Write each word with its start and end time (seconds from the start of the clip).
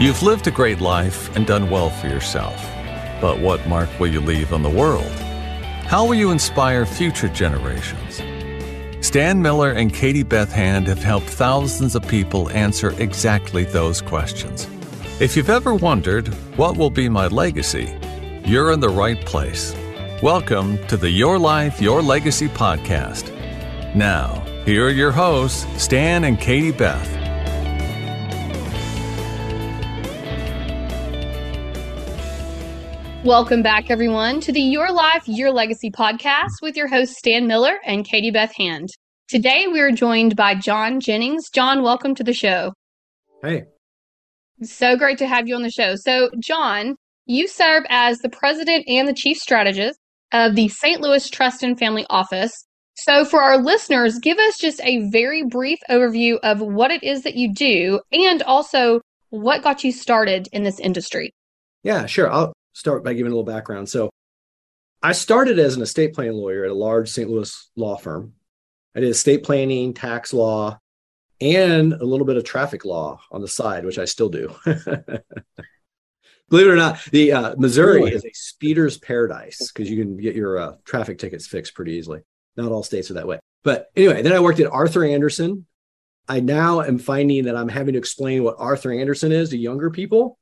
You've 0.00 0.22
lived 0.22 0.46
a 0.46 0.50
great 0.50 0.80
life 0.80 1.36
and 1.36 1.46
done 1.46 1.68
well 1.68 1.90
for 1.90 2.06
yourself. 2.06 2.56
But 3.20 3.38
what 3.38 3.68
mark 3.68 3.90
will 4.00 4.06
you 4.06 4.22
leave 4.22 4.54
on 4.54 4.62
the 4.62 4.70
world? 4.70 5.12
How 5.84 6.06
will 6.06 6.14
you 6.14 6.30
inspire 6.30 6.86
future 6.86 7.28
generations? 7.28 8.22
Stan 9.06 9.42
Miller 9.42 9.72
and 9.72 9.92
Katie 9.92 10.22
Beth 10.22 10.50
Hand 10.50 10.86
have 10.86 11.02
helped 11.02 11.26
thousands 11.26 11.94
of 11.94 12.08
people 12.08 12.48
answer 12.48 12.98
exactly 12.98 13.64
those 13.64 14.00
questions. 14.00 14.66
If 15.20 15.36
you've 15.36 15.50
ever 15.50 15.74
wondered, 15.74 16.28
what 16.56 16.78
will 16.78 16.88
be 16.88 17.10
my 17.10 17.26
legacy? 17.26 17.94
You're 18.46 18.72
in 18.72 18.80
the 18.80 18.88
right 18.88 19.22
place. 19.26 19.76
Welcome 20.22 20.78
to 20.86 20.96
the 20.96 21.10
Your 21.10 21.38
Life, 21.38 21.78
Your 21.78 22.00
Legacy 22.00 22.48
podcast. 22.48 23.28
Now, 23.94 24.42
here 24.64 24.86
are 24.86 24.88
your 24.88 25.12
hosts, 25.12 25.66
Stan 25.76 26.24
and 26.24 26.40
Katie 26.40 26.72
Beth. 26.72 27.19
Welcome 33.24 33.62
back, 33.62 33.90
everyone, 33.90 34.40
to 34.40 34.50
the 34.50 34.62
Your 34.62 34.90
Life, 34.90 35.24
Your 35.26 35.52
Legacy 35.52 35.90
podcast 35.90 36.62
with 36.62 36.74
your 36.74 36.88
hosts, 36.88 37.18
Stan 37.18 37.46
Miller 37.46 37.78
and 37.84 38.02
Katie 38.02 38.30
Beth 38.30 38.54
Hand. 38.56 38.88
Today, 39.28 39.66
we 39.66 39.78
are 39.80 39.90
joined 39.90 40.36
by 40.36 40.54
John 40.54 41.00
Jennings. 41.00 41.50
John, 41.50 41.82
welcome 41.82 42.14
to 42.14 42.24
the 42.24 42.32
show. 42.32 42.72
Hey. 43.42 43.64
So 44.62 44.96
great 44.96 45.18
to 45.18 45.26
have 45.26 45.46
you 45.46 45.54
on 45.54 45.62
the 45.62 45.70
show. 45.70 45.96
So, 45.96 46.30
John, 46.42 46.96
you 47.26 47.46
serve 47.46 47.84
as 47.90 48.20
the 48.20 48.30
president 48.30 48.88
and 48.88 49.06
the 49.06 49.12
chief 49.12 49.36
strategist 49.36 49.98
of 50.32 50.54
the 50.54 50.68
St. 50.68 51.02
Louis 51.02 51.28
Trust 51.28 51.62
and 51.62 51.78
Family 51.78 52.06
Office. 52.08 52.52
So, 52.94 53.26
for 53.26 53.42
our 53.42 53.58
listeners, 53.58 54.18
give 54.18 54.38
us 54.38 54.56
just 54.58 54.80
a 54.82 55.10
very 55.10 55.44
brief 55.44 55.78
overview 55.90 56.38
of 56.42 56.60
what 56.60 56.90
it 56.90 57.04
is 57.04 57.22
that 57.24 57.34
you 57.34 57.52
do 57.52 58.00
and 58.12 58.42
also 58.44 59.02
what 59.28 59.62
got 59.62 59.84
you 59.84 59.92
started 59.92 60.48
in 60.52 60.62
this 60.62 60.80
industry. 60.80 61.34
Yeah, 61.82 62.06
sure. 62.06 62.32
I'll 62.32 62.54
start 62.72 63.04
by 63.04 63.12
giving 63.12 63.32
a 63.32 63.34
little 63.34 63.50
background. 63.50 63.88
So, 63.88 64.10
I 65.02 65.12
started 65.12 65.58
as 65.58 65.76
an 65.76 65.82
estate 65.82 66.12
planning 66.12 66.34
lawyer 66.34 66.64
at 66.64 66.70
a 66.70 66.74
large 66.74 67.08
St. 67.08 67.28
Louis 67.30 67.70
law 67.74 67.96
firm. 67.96 68.34
I 68.94 69.00
did 69.00 69.08
estate 69.08 69.44
planning, 69.44 69.94
tax 69.94 70.34
law, 70.34 70.78
and 71.40 71.94
a 71.94 72.04
little 72.04 72.26
bit 72.26 72.36
of 72.36 72.44
traffic 72.44 72.84
law 72.84 73.20
on 73.30 73.40
the 73.40 73.48
side, 73.48 73.84
which 73.84 73.98
I 73.98 74.04
still 74.04 74.28
do. 74.28 74.54
Believe 76.50 76.66
it 76.66 76.70
or 76.70 76.76
not, 76.76 77.02
the 77.12 77.32
uh, 77.32 77.54
Missouri 77.56 78.00
really? 78.00 78.12
is 78.12 78.24
a 78.24 78.32
speeder's 78.32 78.98
paradise 78.98 79.70
because 79.70 79.88
you 79.88 80.02
can 80.02 80.16
get 80.16 80.34
your 80.34 80.58
uh, 80.58 80.74
traffic 80.84 81.18
tickets 81.18 81.46
fixed 81.46 81.74
pretty 81.74 81.92
easily. 81.92 82.20
Not 82.56 82.72
all 82.72 82.82
states 82.82 83.10
are 83.10 83.14
that 83.14 83.28
way. 83.28 83.38
But 83.62 83.90
anyway, 83.94 84.22
then 84.22 84.32
I 84.32 84.40
worked 84.40 84.58
at 84.58 84.70
Arthur 84.70 85.04
Andersen. 85.04 85.66
I 86.28 86.40
now 86.40 86.80
am 86.82 86.98
finding 86.98 87.44
that 87.44 87.56
I'm 87.56 87.68
having 87.68 87.92
to 87.92 87.98
explain 87.98 88.42
what 88.42 88.56
Arthur 88.58 88.92
Andersen 88.92 89.30
is 89.32 89.50
to 89.50 89.56
younger 89.56 89.90
people 89.90 90.38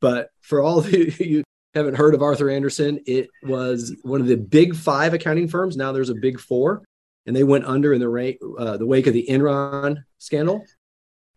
but 0.00 0.30
for 0.40 0.60
all 0.60 0.78
of 0.78 0.92
you, 0.92 1.12
you 1.18 1.44
haven't 1.74 1.96
heard 1.96 2.14
of 2.14 2.22
Arthur 2.22 2.50
Andersen, 2.50 3.00
it 3.06 3.28
was 3.42 3.94
one 4.02 4.20
of 4.20 4.26
the 4.26 4.36
big 4.36 4.74
five 4.74 5.14
accounting 5.14 5.48
firms. 5.48 5.76
Now 5.76 5.92
there's 5.92 6.10
a 6.10 6.14
big 6.14 6.40
four, 6.40 6.82
and 7.26 7.34
they 7.34 7.44
went 7.44 7.64
under 7.64 7.92
in 7.92 8.00
the, 8.00 8.08
ra- 8.08 8.48
uh, 8.58 8.76
the 8.76 8.86
wake 8.86 9.06
of 9.06 9.14
the 9.14 9.26
Enron 9.28 10.02
scandal. 10.18 10.64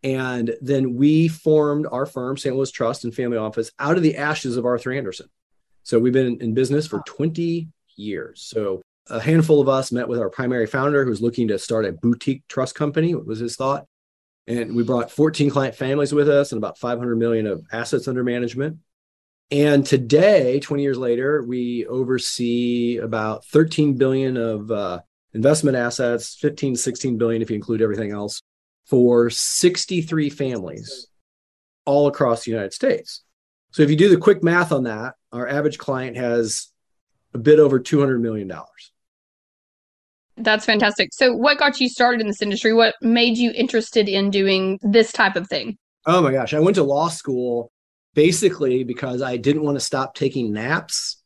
And 0.03 0.55
then 0.61 0.95
we 0.95 1.29
formed 1.29 1.87
our 1.89 2.05
firm, 2.05 2.35
St. 2.35 2.55
Louis 2.55 2.71
Trust 2.71 3.05
and 3.05 3.15
Family 3.15 3.37
Office, 3.37 3.71
out 3.79 3.95
of 3.95 4.03
the 4.03 4.17
ashes 4.17 4.57
of 4.57 4.65
Arthur 4.65 4.91
Andersen. 4.91 5.29
So 5.83 5.99
we've 5.99 6.13
been 6.13 6.41
in 6.41 6.53
business 6.53 6.87
for 6.87 7.01
20 7.05 7.69
years. 7.95 8.41
So 8.41 8.81
a 9.09 9.19
handful 9.19 9.61
of 9.61 9.69
us 9.69 9.91
met 9.91 10.07
with 10.07 10.19
our 10.19 10.29
primary 10.29 10.65
founder, 10.65 11.05
who's 11.05 11.21
looking 11.21 11.47
to 11.49 11.59
start 11.59 11.85
a 11.85 11.93
boutique 11.93 12.43
trust 12.47 12.75
company. 12.75 13.15
What 13.15 13.25
was 13.25 13.39
his 13.39 13.55
thought? 13.55 13.85
And 14.47 14.75
we 14.75 14.83
brought 14.83 15.11
14 15.11 15.49
client 15.49 15.75
families 15.75 16.13
with 16.13 16.29
us 16.29 16.51
and 16.51 16.57
about 16.57 16.77
500 16.77 17.15
million 17.15 17.47
of 17.47 17.65
assets 17.71 18.07
under 18.07 18.23
management. 18.23 18.79
And 19.51 19.85
today 19.85 20.59
20 20.59 20.83
years 20.83 20.97
later 20.97 21.43
we 21.43 21.85
oversee 21.85 22.97
about 22.97 23.45
13 23.45 23.95
billion 23.95 24.37
of 24.37 24.71
uh, 24.71 24.99
investment 25.33 25.77
assets 25.77 26.35
15 26.35 26.75
16 26.75 27.17
billion 27.17 27.41
if 27.41 27.49
you 27.49 27.55
include 27.55 27.81
everything 27.81 28.11
else 28.11 28.41
for 28.85 29.29
63 29.29 30.29
families 30.29 31.07
all 31.85 32.07
across 32.07 32.45
the 32.45 32.51
united 32.51 32.73
states. 32.73 33.23
So 33.71 33.81
if 33.81 33.89
you 33.89 33.95
do 33.95 34.09
the 34.09 34.17
quick 34.17 34.43
math 34.43 34.71
on 34.71 34.83
that 34.83 35.15
our 35.31 35.47
average 35.47 35.77
client 35.77 36.17
has 36.17 36.69
a 37.33 37.37
bit 37.37 37.59
over 37.59 37.79
200 37.79 38.19
million 38.21 38.47
dollars 38.47 38.92
that's 40.43 40.65
fantastic. 40.65 41.09
So, 41.13 41.33
what 41.33 41.57
got 41.57 41.79
you 41.79 41.89
started 41.89 42.21
in 42.21 42.27
this 42.27 42.41
industry? 42.41 42.73
What 42.73 42.95
made 43.01 43.37
you 43.37 43.51
interested 43.55 44.07
in 44.09 44.29
doing 44.29 44.79
this 44.81 45.11
type 45.11 45.35
of 45.35 45.47
thing? 45.47 45.77
Oh 46.05 46.21
my 46.21 46.31
gosh, 46.31 46.53
I 46.53 46.59
went 46.59 46.75
to 46.75 46.83
law 46.83 47.07
school 47.09 47.71
basically 48.13 48.83
because 48.83 49.21
I 49.21 49.37
didn't 49.37 49.63
want 49.63 49.75
to 49.75 49.85
stop 49.85 50.15
taking 50.15 50.53
naps. 50.53 51.21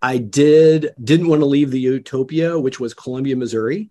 I 0.00 0.18
did 0.18 0.90
didn't 1.02 1.28
want 1.28 1.40
to 1.40 1.46
leave 1.46 1.70
the 1.70 1.80
utopia, 1.80 2.58
which 2.58 2.80
was 2.80 2.94
Columbia, 2.94 3.36
Missouri. 3.36 3.90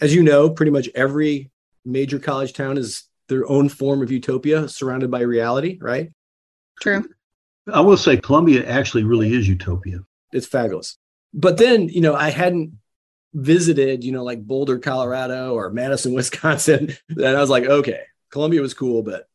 As 0.00 0.14
you 0.14 0.22
know, 0.22 0.50
pretty 0.50 0.72
much 0.72 0.88
every 0.94 1.50
major 1.84 2.18
college 2.18 2.52
town 2.52 2.78
is 2.78 3.04
their 3.28 3.48
own 3.48 3.68
form 3.68 4.02
of 4.02 4.10
utopia, 4.10 4.68
surrounded 4.68 5.10
by 5.10 5.20
reality, 5.20 5.78
right? 5.80 6.10
True. 6.80 7.04
I 7.72 7.80
will 7.80 7.96
say 7.96 8.16
Columbia 8.16 8.66
actually 8.66 9.04
really 9.04 9.32
is 9.32 9.48
utopia. 9.48 10.00
It's 10.32 10.46
fabulous. 10.46 10.98
But 11.34 11.58
then, 11.58 11.88
you 11.88 12.00
know, 12.00 12.14
I 12.14 12.30
hadn't 12.30 12.72
visited, 13.34 14.04
you 14.04 14.12
know, 14.12 14.24
like 14.24 14.46
Boulder, 14.46 14.78
Colorado 14.78 15.54
or 15.54 15.70
Madison, 15.70 16.12
Wisconsin, 16.14 16.94
then 17.08 17.34
I 17.36 17.40
was 17.40 17.50
like, 17.50 17.64
okay, 17.64 18.02
Columbia 18.30 18.60
was 18.60 18.74
cool, 18.74 19.02
but 19.02 19.28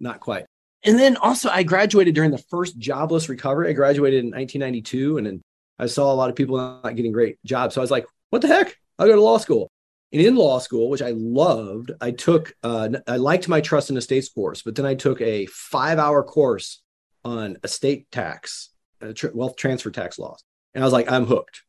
not 0.00 0.20
quite. 0.20 0.46
And 0.84 0.98
then 0.98 1.16
also, 1.16 1.48
I 1.48 1.62
graduated 1.62 2.14
during 2.14 2.30
the 2.30 2.38
first 2.38 2.78
jobless 2.78 3.28
recovery. 3.28 3.68
I 3.70 3.72
graduated 3.72 4.20
in 4.20 4.30
1992, 4.30 5.18
and 5.18 5.26
then 5.26 5.42
I 5.78 5.86
saw 5.86 6.12
a 6.12 6.14
lot 6.14 6.30
of 6.30 6.36
people 6.36 6.56
not 6.56 6.94
getting 6.94 7.12
great 7.12 7.38
jobs. 7.44 7.74
So 7.74 7.80
I 7.80 7.82
was 7.82 7.90
like, 7.90 8.06
what 8.30 8.42
the 8.42 8.48
heck? 8.48 8.76
I'll 8.98 9.06
go 9.06 9.14
to 9.14 9.20
law 9.20 9.38
school. 9.38 9.70
And 10.12 10.22
in 10.22 10.36
law 10.36 10.58
school, 10.60 10.88
which 10.88 11.02
I 11.02 11.10
loved, 11.10 11.90
I 12.00 12.12
took, 12.12 12.54
uh, 12.62 12.90
I 13.06 13.16
liked 13.16 13.48
my 13.48 13.60
trust 13.60 13.88
and 13.90 13.98
estates 13.98 14.28
course, 14.28 14.62
but 14.62 14.76
then 14.76 14.86
I 14.86 14.94
took 14.94 15.20
a 15.20 15.46
five 15.46 15.98
hour 15.98 16.22
course 16.22 16.82
on 17.24 17.56
estate 17.64 18.10
tax, 18.12 18.70
uh, 19.02 19.12
tr- 19.12 19.34
wealth 19.34 19.56
transfer 19.56 19.90
tax 19.90 20.18
laws. 20.18 20.44
And 20.74 20.84
I 20.84 20.86
was 20.86 20.92
like, 20.92 21.10
I'm 21.10 21.26
hooked. 21.26 21.62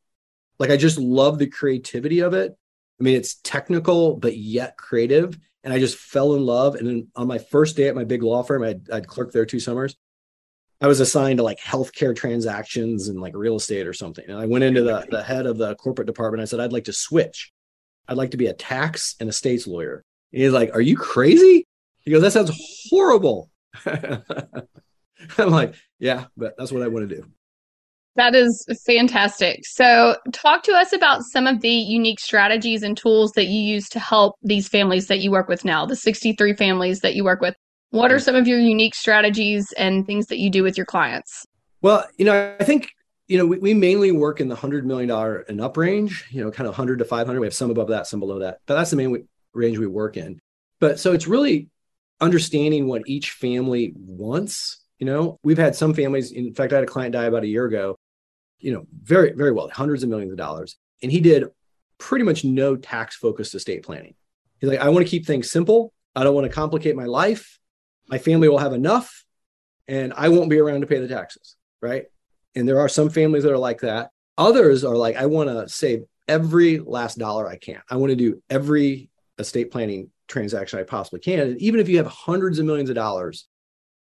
Like 0.60 0.70
I 0.70 0.78
just 0.78 0.98
love 0.98 1.38
the 1.38 1.48
creativity 1.48 2.20
of 2.20 2.34
it. 2.34 2.56
I 3.00 3.04
mean, 3.04 3.16
it's 3.16 3.36
technical 3.44 4.16
but 4.16 4.38
yet 4.38 4.78
creative, 4.78 5.38
and 5.64 5.74
I 5.74 5.80
just 5.80 5.98
fell 5.98 6.34
in 6.36 6.46
love. 6.46 6.76
And 6.76 6.88
then 6.88 7.08
on 7.16 7.28
my 7.28 7.38
first 7.38 7.76
day 7.76 7.88
at 7.88 7.96
my 7.96 8.04
big 8.04 8.24
law 8.24 8.44
firm, 8.44 8.64
I'd, 8.64 8.90
I'd 8.90 9.08
clerked 9.08 9.34
there 9.34 9.46
two 9.46 9.60
summers. 9.60 9.96
I 10.80 10.88
was 10.88 11.00
assigned 11.00 11.38
to 11.38 11.44
like 11.44 11.60
healthcare 11.60 12.16
transactions 12.16 13.08
and 13.08 13.20
like 13.20 13.36
real 13.36 13.56
estate 13.56 13.88
or 13.88 13.94
something. 13.94 14.26
And 14.28 14.38
I 14.38 14.46
went 14.46 14.64
into 14.64 14.84
the, 14.84 15.08
the 15.10 15.24
head 15.24 15.48
of 15.48 15.58
the 15.58 15.76
corporate 15.76 16.06
department. 16.06 16.42
I 16.42 16.46
said, 16.46 16.60
I'd 16.60 16.74
like 16.74 16.86
to 16.86 16.94
switch. 16.94 17.52
I'd 18.08 18.18
like 18.18 18.32
to 18.32 18.38
be 18.38 18.48
a 18.48 18.54
tax 18.54 19.16
and 19.20 19.28
estates 19.28 19.68
lawyer. 19.68 20.04
And 20.32 20.42
he's 20.42 20.52
like, 20.52 20.74
Are 20.74 20.82
you 20.82 20.96
crazy? 20.96 21.66
He 22.02 22.12
goes, 22.12 22.22
That 22.22 22.32
sounds 22.32 22.52
horrible. 22.90 23.50
I'm 23.86 25.50
like, 25.50 25.76
Yeah, 26.00 26.26
but 26.36 26.56
that's 26.58 26.72
what 26.72 26.84
I 26.84 26.88
want 26.88 27.10
to 27.10 27.16
do. 27.16 27.26
That 28.18 28.34
is 28.34 28.66
fantastic. 28.84 29.64
So, 29.64 30.18
talk 30.34 30.64
to 30.64 30.72
us 30.72 30.92
about 30.92 31.22
some 31.22 31.46
of 31.46 31.62
the 31.62 31.70
unique 31.70 32.20
strategies 32.20 32.82
and 32.82 32.98
tools 32.98 33.32
that 33.34 33.46
you 33.46 33.62
use 33.62 33.88
to 33.90 34.00
help 34.00 34.38
these 34.42 34.68
families 34.68 35.06
that 35.06 35.20
you 35.20 35.30
work 35.30 35.48
with 35.48 35.64
now, 35.64 35.86
the 35.86 35.96
63 35.96 36.56
families 36.56 37.02
that 37.02 37.14
you 37.14 37.24
work 37.24 37.42
with. 37.42 37.56
What 37.92 38.12
are 38.12 38.18
some 38.18 38.34
of 38.34 38.48
your 38.48 38.60
unique 38.60 38.96
strategies 38.96 39.72
and 39.74 40.06
things 40.08 40.26
that 40.28 40.40
you 40.40 40.50
do 40.50 40.64
with 40.64 40.78
your 40.78 40.86
clients? 40.88 41.46
Well, 41.84 42.08
you 42.18 42.26
know, 42.26 42.56
I 42.60 42.64
think, 42.64 42.90
you 43.28 43.38
know, 43.38 43.46
we, 43.46 43.60
we 43.60 43.74
mainly 43.76 44.12
work 44.12 44.42
in 44.42 44.48
the 44.48 44.56
$100 44.56 44.84
million 44.84 45.12
and 45.48 45.62
up 45.62 45.78
range, 45.78 46.26
you 46.32 46.44
know, 46.44 46.50
kind 46.50 46.68
of 46.68 46.72
100 46.72 46.98
to 47.00 47.06
500. 47.06 47.40
We 47.40 47.46
have 47.46 47.54
some 47.54 47.70
above 47.70 47.90
that, 47.90 48.08
some 48.08 48.20
below 48.20 48.40
that, 48.40 48.62
but 48.66 48.74
that's 48.74 48.90
the 48.90 48.98
main 48.98 49.28
range 49.54 49.78
we 49.78 49.86
work 49.86 50.18
in. 50.18 50.40
But 50.80 51.00
so 51.00 51.14
it's 51.14 51.28
really 51.28 51.70
understanding 52.20 52.88
what 52.88 53.04
each 53.06 53.32
family 53.32 53.94
wants. 53.96 54.80
You 54.98 55.06
know, 55.06 55.38
we've 55.44 55.60
had 55.60 55.76
some 55.76 55.94
families, 55.94 56.32
in 56.32 56.56
fact, 56.56 56.74
I 56.74 56.78
had 56.78 56.84
a 56.84 56.88
client 56.88 57.14
die 57.14 57.26
about 57.26 57.44
a 57.44 57.48
year 57.48 57.66
ago 57.66 57.96
you 58.60 58.74
know, 58.74 58.88
very, 59.04 59.34
very 59.34 59.52
well, 59.52 59.70
hundreds 59.70 60.04
of 60.04 60.10
millions 60.10 60.32
of 60.32 60.38
dollars. 60.38 60.78
And 61.02 61.12
he 61.12 61.20
did 61.20 61.46
pretty 61.98 62.26
much 62.26 62.44
no 62.44 62.76
tax 62.76 63.16
focused 63.16 63.56
estate 63.56 63.84
planning. 63.84 64.16
He's 64.60 64.70
like, 64.70 64.80
I 64.80 64.90
want 64.90 65.06
to 65.06 65.10
keep 65.10 65.26
things 65.26 65.52
simple. 65.52 65.94
I 66.16 66.24
don't 66.24 66.36
want 66.36 66.46
to 66.46 66.54
complicate 66.54 66.96
my 66.96 67.06
life. 67.06 67.60
My 68.08 68.18
family 68.18 68.50
will 68.50 68.58
have 68.58 68.74
enough 68.74 69.26
and 69.88 70.14
I 70.16 70.30
won't 70.30 70.50
be 70.50 70.60
around 70.60 70.82
to 70.82 70.88
pay 70.88 71.00
the 71.00 71.08
taxes. 71.08 71.56
Right. 71.82 72.06
And 72.56 72.68
there 72.68 72.80
are 72.80 72.90
some 72.90 73.10
families 73.10 73.44
that 73.44 73.52
are 73.52 73.58
like 73.58 73.82
that. 73.82 74.10
Others 74.38 74.84
are 74.84 74.96
like, 74.96 75.16
I 75.16 75.28
want 75.28 75.50
to 75.50 75.70
save 75.70 76.04
every 76.28 76.80
last 76.80 77.18
dollar 77.18 77.48
I 77.48 77.58
can. 77.58 77.82
I 77.90 77.98
want 77.98 78.10
to 78.12 78.16
do 78.16 78.42
every 78.50 79.10
estate 79.38 79.72
planning 79.72 80.10
transaction 80.28 80.80
I 80.80 80.84
possibly 80.84 81.20
can. 81.20 81.40
And 81.40 81.62
even 81.62 81.80
if 81.80 81.88
you 81.88 81.98
have 81.98 82.08
hundreds 82.08 82.60
of 82.60 82.66
millions 82.66 82.90
of 82.90 82.96
dollars, 82.96 83.48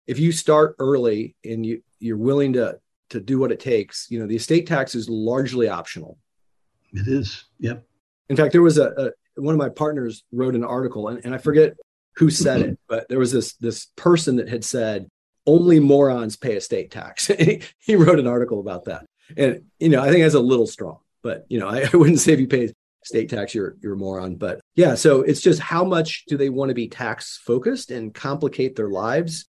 if 0.06 0.18
you 0.18 0.32
start 0.32 0.76
early 0.78 1.34
and 1.44 1.64
you, 1.64 1.82
you're 1.98 2.16
willing 2.16 2.54
to 2.54 2.78
to 3.14 3.20
do 3.20 3.38
what 3.38 3.52
it 3.52 3.60
takes. 3.60 4.08
You 4.10 4.18
know, 4.18 4.26
the 4.26 4.36
estate 4.36 4.66
tax 4.66 4.94
is 4.94 5.08
largely 5.08 5.68
optional. 5.68 6.18
It 6.92 7.08
is. 7.08 7.44
Yep. 7.60 7.84
In 8.28 8.36
fact, 8.36 8.52
there 8.52 8.62
was 8.62 8.78
a, 8.78 8.88
a 8.90 9.10
one 9.40 9.54
of 9.54 9.58
my 9.58 9.68
partners 9.68 10.24
wrote 10.32 10.54
an 10.54 10.64
article, 10.64 11.08
and, 11.08 11.24
and 11.24 11.34
I 11.34 11.38
forget 11.38 11.74
who 12.16 12.30
said 12.30 12.60
it, 12.60 12.78
but 12.88 13.08
there 13.08 13.18
was 13.18 13.32
this 13.32 13.54
this 13.54 13.86
person 13.96 14.36
that 14.36 14.48
had 14.48 14.64
said 14.64 15.08
only 15.46 15.80
morons 15.80 16.36
pay 16.36 16.56
estate 16.56 16.90
tax. 16.90 17.26
he 17.78 17.96
wrote 17.96 18.18
an 18.18 18.26
article 18.26 18.60
about 18.60 18.84
that, 18.84 19.06
and 19.36 19.62
you 19.78 19.88
know 19.88 20.02
I 20.02 20.10
think 20.10 20.22
that's 20.22 20.34
a 20.34 20.40
little 20.40 20.66
strong, 20.66 20.98
but 21.22 21.46
you 21.48 21.58
know 21.58 21.68
I, 21.68 21.88
I 21.92 21.96
wouldn't 21.96 22.20
say 22.20 22.32
if 22.32 22.40
you 22.40 22.48
pay 22.48 22.72
state 23.04 23.28
tax 23.28 23.54
you're 23.54 23.76
you're 23.80 23.94
a 23.94 23.96
moron. 23.96 24.36
But 24.36 24.60
yeah, 24.74 24.94
so 24.94 25.22
it's 25.22 25.40
just 25.40 25.60
how 25.60 25.84
much 25.84 26.24
do 26.26 26.36
they 26.36 26.48
want 26.48 26.70
to 26.70 26.74
be 26.74 26.88
tax 26.88 27.40
focused 27.44 27.90
and 27.90 28.12
complicate 28.14 28.76
their 28.76 28.90
lives? 28.90 29.46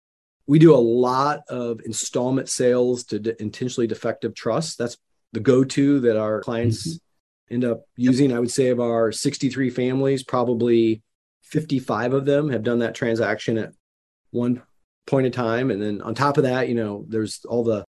We 0.51 0.59
do 0.59 0.75
a 0.75 0.89
lot 1.07 1.43
of 1.49 1.81
installment 1.85 2.49
sales 2.49 3.05
to 3.05 3.21
de- 3.21 3.41
intentionally 3.41 3.87
defective 3.87 4.35
trusts. 4.35 4.75
That's 4.75 4.97
the 5.33 5.39
go-to 5.39 6.01
that 6.01 6.19
our 6.19 6.41
clients 6.41 6.89
mm-hmm. 6.89 7.55
end 7.55 7.65
up 7.65 7.85
using. 7.95 8.33
I 8.33 8.41
would 8.41 8.51
say 8.51 8.71
of 8.71 8.81
our 8.81 9.13
63 9.13 9.71
families, 9.71 10.25
probably 10.25 11.03
55 11.43 12.15
of 12.15 12.25
them 12.25 12.49
have 12.49 12.65
done 12.65 12.81
that 12.81 12.97
transaction 12.97 13.59
at 13.59 13.71
one 14.33 14.61
point 15.07 15.27
in 15.27 15.31
time. 15.31 15.71
And 15.71 15.81
then 15.81 16.03
on 16.03 16.17
top 16.17 16.37
of 16.37 16.43
that, 16.43 16.69
you 16.69 16.75
know, 16.75 17.05
there's 17.07 17.45
all 17.45 17.63
the 17.63 17.85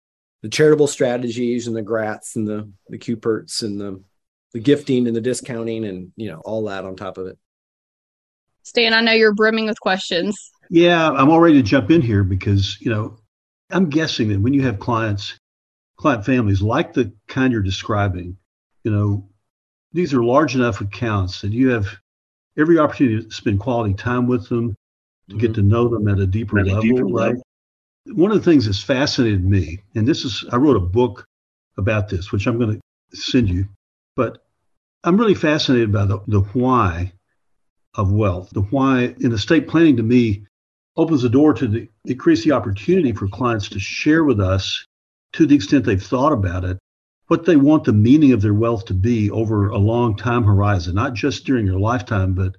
the 0.42 0.50
charitable 0.50 0.88
strategies 0.88 1.68
and 1.68 1.76
the 1.76 1.84
GRATs 1.84 2.38
and 2.38 2.48
the 2.48 2.72
the 2.90 2.98
QPRTs 2.98 3.62
and 3.62 3.80
the 3.80 4.04
the 4.54 4.60
gifting 4.60 5.06
and 5.06 5.16
the 5.16 5.22
discounting 5.22 5.86
and 5.86 6.12
you 6.16 6.32
know 6.32 6.40
all 6.40 6.66
that 6.66 6.86
on 6.86 6.96
top 6.96 7.20
of 7.20 7.28
it. 7.28 7.38
Stan, 8.64 8.96
I 8.96 9.02
know 9.02 9.12
you're 9.12 9.36
brimming 9.36 9.68
with 9.68 9.80
questions. 9.80 10.36
Yeah, 10.70 11.10
I'm 11.10 11.30
all 11.30 11.40
ready 11.40 11.56
to 11.56 11.64
jump 11.64 11.92
in 11.92 12.02
here 12.02 12.24
because 12.24 12.80
you 12.82 12.90
know 12.90 13.18
I'm 13.70 13.90
guessing 13.90 14.30
that 14.30 14.42
when 14.42 14.54
you 14.54 14.64
have 14.64 14.80
clients, 14.80 15.38
client 15.98 16.26
families 16.26 16.62
like 16.62 16.94
the 16.94 17.12
kind 17.28 17.52
you're 17.52 17.62
describing, 17.62 18.38
you 18.84 18.92
know, 18.92 19.28
these 19.94 20.14
are 20.14 20.24
large 20.24 20.56
enough 20.56 20.82
accounts 20.82 21.42
that 21.42 21.52
you 21.52 21.70
have 21.70 21.88
every 22.58 22.80
opportunity 22.80 23.24
to 23.24 23.32
spend 23.32 23.60
quality 23.60 23.94
time 23.94 24.28
with 24.28 24.48
them, 24.50 24.76
to 25.30 25.36
mm-hmm. 25.36 25.40
get 25.40 25.56
to 25.56 25.62
know 25.62 25.88
them 25.88 26.08
at 26.08 26.20
a 26.20 26.28
deeper 26.28 26.60
at 26.60 26.68
level. 26.68 26.80
A 26.80 26.82
deeper 26.82 27.06
right? 27.06 27.30
level. 27.30 27.44
One 28.08 28.32
of 28.32 28.38
the 28.38 28.50
things 28.50 28.66
that's 28.66 28.82
fascinated 28.82 29.44
me, 29.44 29.82
and 29.96 30.08
this 30.08 30.24
is, 30.24 30.46
I 30.52 30.56
wrote 30.56 30.78
a 30.78 30.82
book 30.82 31.26
about 31.78 32.08
this, 32.08 32.32
which 32.32 32.48
I'm 32.48 32.58
going 32.58 32.80
to 32.80 33.18
send 33.18 33.50
you, 33.50 33.68
but 34.16 34.46
I'm 35.04 35.18
really 35.18 35.36
fascinated 35.36 35.92
by 35.92 36.06
the, 36.06 36.20
the 36.28 36.42
why 36.42 37.12
of 37.96 38.12
wealth. 38.12 38.50
The 38.52 38.62
why 38.62 39.16
in 39.20 39.34
estate 39.34 39.68
planning 39.68 39.98
to 39.98 40.04
me 40.04 40.46
opens 40.98 41.22
the 41.22 41.30
door 41.30 41.54
to 41.54 41.68
the, 41.68 41.90
increase 42.06 42.44
the 42.44 42.52
opportunity 42.52 43.14
for 43.14 43.28
clients 43.28 43.70
to 43.70 43.80
share 43.80 44.24
with 44.24 44.40
us 44.40 44.86
to 45.34 45.46
the 45.46 45.56
extent 45.56 45.86
they've 45.86 46.02
thought 46.02 46.34
about 46.34 46.64
it 46.64 46.78
what 47.28 47.46
they 47.46 47.56
want 47.56 47.84
the 47.84 47.94
meaning 47.94 48.32
of 48.32 48.42
their 48.42 48.54
wealth 48.54 48.86
to 48.86 48.94
be 48.94 49.30
over 49.32 49.70
a 49.70 49.78
long 49.78 50.16
time 50.16 50.44
horizon, 50.44 50.96
not 50.96 51.14
just 51.14 51.46
during 51.46 51.66
their 51.66 51.80
lifetime, 51.80 52.34
but 52.34 52.56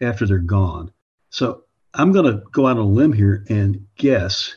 after 0.00 0.26
they're 0.26 0.38
gone. 0.38 0.90
So 1.30 1.62
I'm 1.94 2.12
going 2.12 2.26
to 2.26 2.42
go 2.52 2.66
out 2.66 2.78
on 2.78 2.82
a 2.82 2.86
limb 2.86 3.12
here 3.12 3.44
and 3.48 3.86
guess 3.96 4.56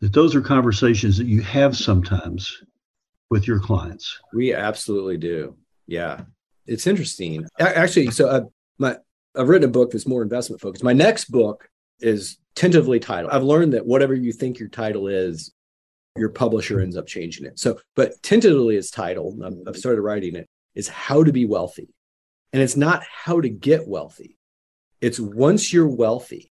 that 0.00 0.12
those 0.12 0.34
are 0.34 0.40
conversations 0.40 1.16
that 1.18 1.26
you 1.26 1.42
have 1.42 1.76
sometimes 1.76 2.62
with 3.30 3.46
your 3.46 3.60
clients. 3.60 4.18
We 4.32 4.54
absolutely 4.54 5.16
do. 5.16 5.56
Yeah. 5.86 6.22
It's 6.66 6.86
interesting. 6.86 7.46
Actually, 7.58 8.10
so 8.10 8.30
I've, 8.30 8.44
my, 8.78 8.96
I've 9.36 9.48
written 9.48 9.68
a 9.68 9.72
book 9.72 9.92
that's 9.92 10.06
more 10.06 10.22
investment 10.22 10.60
focused. 10.60 10.84
My 10.84 10.92
next 10.92 11.26
book 11.26 11.68
is 12.00 12.38
tentatively 12.58 12.98
titled. 12.98 13.32
I've 13.32 13.44
learned 13.44 13.72
that 13.74 13.86
whatever 13.86 14.14
you 14.14 14.32
think 14.32 14.58
your 14.58 14.68
title 14.68 15.06
is, 15.06 15.52
your 16.16 16.30
publisher 16.30 16.80
ends 16.80 16.96
up 16.96 17.06
changing 17.06 17.46
it. 17.46 17.58
So, 17.58 17.78
but 17.94 18.20
tentatively 18.22 18.76
it's 18.76 18.90
titled, 18.90 19.40
I've 19.66 19.76
started 19.76 20.02
writing 20.02 20.34
it, 20.34 20.48
is 20.74 20.88
How 20.88 21.22
to 21.22 21.32
Be 21.32 21.46
Wealthy. 21.46 21.88
And 22.52 22.60
it's 22.60 22.76
not 22.76 23.04
how 23.04 23.40
to 23.40 23.48
get 23.48 23.86
wealthy. 23.86 24.36
It's 25.00 25.20
once 25.20 25.72
you're 25.72 25.86
wealthy, 25.86 26.50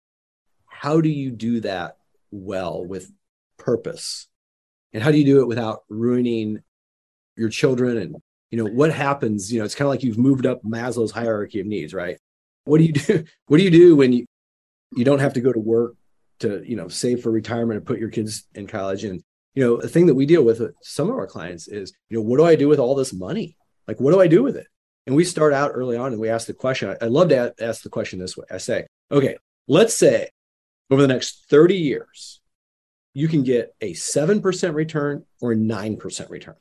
how 0.65 1.01
do 1.01 1.09
you 1.09 1.31
do 1.31 1.59
that 1.62 1.98
well 2.31 2.86
with 2.86 3.12
purpose? 3.57 4.27
And 4.94 5.04
how 5.04 5.12
do 5.12 5.18
you 5.18 5.25
do 5.25 5.42
it 5.42 5.48
without 5.48 5.80
ruining 5.89 6.59
your 7.36 7.50
children? 7.50 7.98
And, 7.98 8.15
you 8.50 8.63
know, 8.63 8.71
what 8.71 8.94
happens? 8.94 9.51
You 9.51 9.59
know, 9.59 9.65
it's 9.65 9.75
kind 9.75 9.88
of 9.88 9.89
like 9.89 10.04
you've 10.04 10.18
moved 10.18 10.45
up 10.45 10.63
Maslow's 10.63 11.12
hierarchy 11.12 11.59
of 11.59 11.68
needs, 11.68 11.94
right? 11.94 12.18
What 12.63 12.77
do 12.77 12.86
you 12.86 12.94
do? 12.94 13.25
What 13.48 13.57
do 13.57 13.63
you 13.63 13.71
do 13.71 13.98
when 13.98 14.13
you, 14.13 14.25
you 14.95 15.06
don't 15.06 15.19
have 15.19 15.34
to 15.34 15.42
go 15.42 15.51
to 15.51 15.60
work 15.60 15.95
to, 16.39 16.63
you 16.66 16.75
know, 16.75 16.88
save 16.88 17.22
for 17.22 17.31
retirement 17.31 17.78
and 17.78 17.86
put 17.86 18.00
your 18.00 18.10
kids 18.10 18.48
in 18.54 18.68
college 18.68 19.04
and 19.04 19.24
you 19.57 19.63
know, 19.63 19.78
the 19.78 19.89
thing 19.89 20.06
that 20.06 20.13
we 20.13 20.28
deal 20.28 20.44
with 20.44 20.62
some 20.84 21.10
of 21.10 21.16
our 21.16 21.25
clients 21.25 21.68
is, 21.68 21.92
you 22.10 22.18
know, 22.18 22.22
what 22.22 22.38
do 22.38 22.45
I 22.45 22.56
do 22.56 22.68
with 22.68 22.78
all 22.78 22.94
this 22.94 23.12
money? 23.12 23.57
Like, 23.88 24.00
what 24.00 24.12
do 24.12 24.22
I 24.22 24.28
do 24.28 24.44
with 24.44 24.56
it? 24.56 24.68
And 25.07 25.16
we 25.16 25.24
start 25.24 25.51
out 25.51 25.72
early 25.74 25.98
on 25.98 26.12
and 26.12 26.22
we 26.22 26.30
ask 26.30 26.45
the 26.45 26.54
question. 26.54 26.95
I, 27.01 27.06
love 27.06 27.30
to 27.30 27.56
ask 27.60 27.81
the 27.81 27.89
question 27.89 28.19
this 28.19 28.38
way. 28.38 28.45
I 28.51 28.60
say, 28.60 28.86
okay, 29.10 29.36
let's 29.68 29.95
say 29.95 30.30
over 30.92 31.01
the 31.01 31.07
next 31.07 31.45
30 31.50 31.75
years, 31.75 32.40
you 33.16 33.28
can 33.28 33.42
get 33.42 33.74
a 33.81 33.94
7% 33.94 34.75
return 34.75 35.25
or 35.42 35.54
a 35.54 35.56
9% 35.56 36.30
return. 36.30 36.56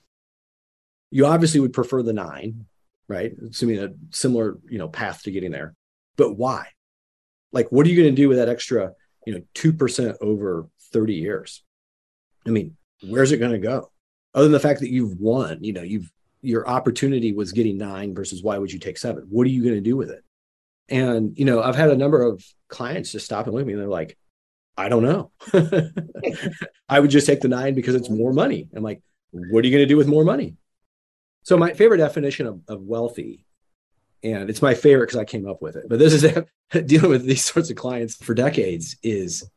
You 1.11 1.27
obviously 1.27 1.61
would 1.61 1.75
prefer 1.75 2.03
the 2.03 2.15
nine, 2.15 2.65
right? 3.09 3.33
Assuming 3.51 3.79
a 3.79 3.91
similar, 4.09 4.57
you 4.71 4.79
know, 4.79 4.89
path 4.89 5.23
to 5.25 5.31
getting 5.31 5.51
there. 5.51 5.75
But 6.17 6.39
why? 6.39 6.69
Like, 7.53 7.71
what 7.71 7.87
are 7.87 7.91
you 7.91 7.97
going 7.97 8.15
to 8.15 8.23
do 8.23 8.29
with 8.29 8.39
that 8.39 8.49
extra, 8.49 8.93
you 9.27 9.35
know, 9.35 9.43
2% 9.55 10.17
over 10.21 10.69
30 10.93 11.15
years? 11.15 11.63
I 12.47 12.51
mean, 12.51 12.77
where's 13.03 13.33
it 13.33 13.39
going 13.39 13.53
to 13.53 13.59
go? 13.59 13.91
Other 14.35 14.45
than 14.45 14.53
the 14.53 14.61
fact 14.61 14.81
that 14.81 14.91
you've 14.91 15.19
won, 15.19 15.63
you 15.63 15.73
know, 15.73 15.83
you've 15.83 16.11
your 16.43 16.69
opportunity 16.69 17.33
was 17.33 17.53
getting 17.53 17.77
nine 17.77 18.15
versus 18.15 18.43
why 18.43 18.57
would 18.57 18.73
you 18.73 18.79
take 18.79 18.99
seven? 18.99 19.27
What 19.29 19.47
are 19.47 19.51
you 19.51 19.63
going 19.63 19.75
to 19.75 19.81
do 19.81 19.97
with 19.97 20.11
it? 20.11 20.23
And 20.89 21.37
you 21.37 21.45
know, 21.45 21.63
I've 21.63 21.75
had 21.75 21.91
a 21.91 21.97
number 21.97 22.23
of 22.23 22.45
clients 22.69 23.11
just 23.11 23.25
stop 23.25 23.47
and 23.47 23.55
look 23.55 23.63
at 23.63 23.67
me 23.67 23.73
and 23.73 23.83
they're 23.83 23.89
like, 23.89 24.17
I 24.77 24.89
don't 24.89 25.03
know. 25.03 25.33
I 26.89 27.01
would 27.01 27.11
just 27.11 27.27
take 27.27 27.41
the 27.41 27.49
nine 27.49 27.75
because 27.75 27.95
it's 27.95 28.11
more 28.11 28.33
money. 28.33 28.69
I'm 28.77 28.83
like, 28.83 29.03
what 29.31 29.65
are 29.65 29.67
you 29.67 29.73
going 29.73 29.83
to 29.83 29.93
do 29.93 29.97
with 29.97 30.07
more 30.07 30.25
money? 30.25 30.55
So 31.43 31.57
my 31.57 31.73
favorite 31.73 31.99
definition 31.99 32.47
of, 32.47 32.61
of 32.69 32.83
wealthy, 32.83 33.46
and 34.33 34.51
it's 34.51 34.63
my 34.63 34.75
favorite 34.75 35.07
because 35.07 35.19
I 35.21 35.25
came 35.25 35.49
up 35.49 35.63
with 35.63 35.77
it, 35.77 35.89
but 35.89 35.99
this 35.99 36.13
is 36.13 36.23
dealing 36.87 37.11
with 37.11 37.25
these 37.25 37.45
sorts 37.45 37.71
of 37.71 37.77
clients 37.77 38.17
for 38.17 38.35
decades 38.35 38.97
is 39.03 39.49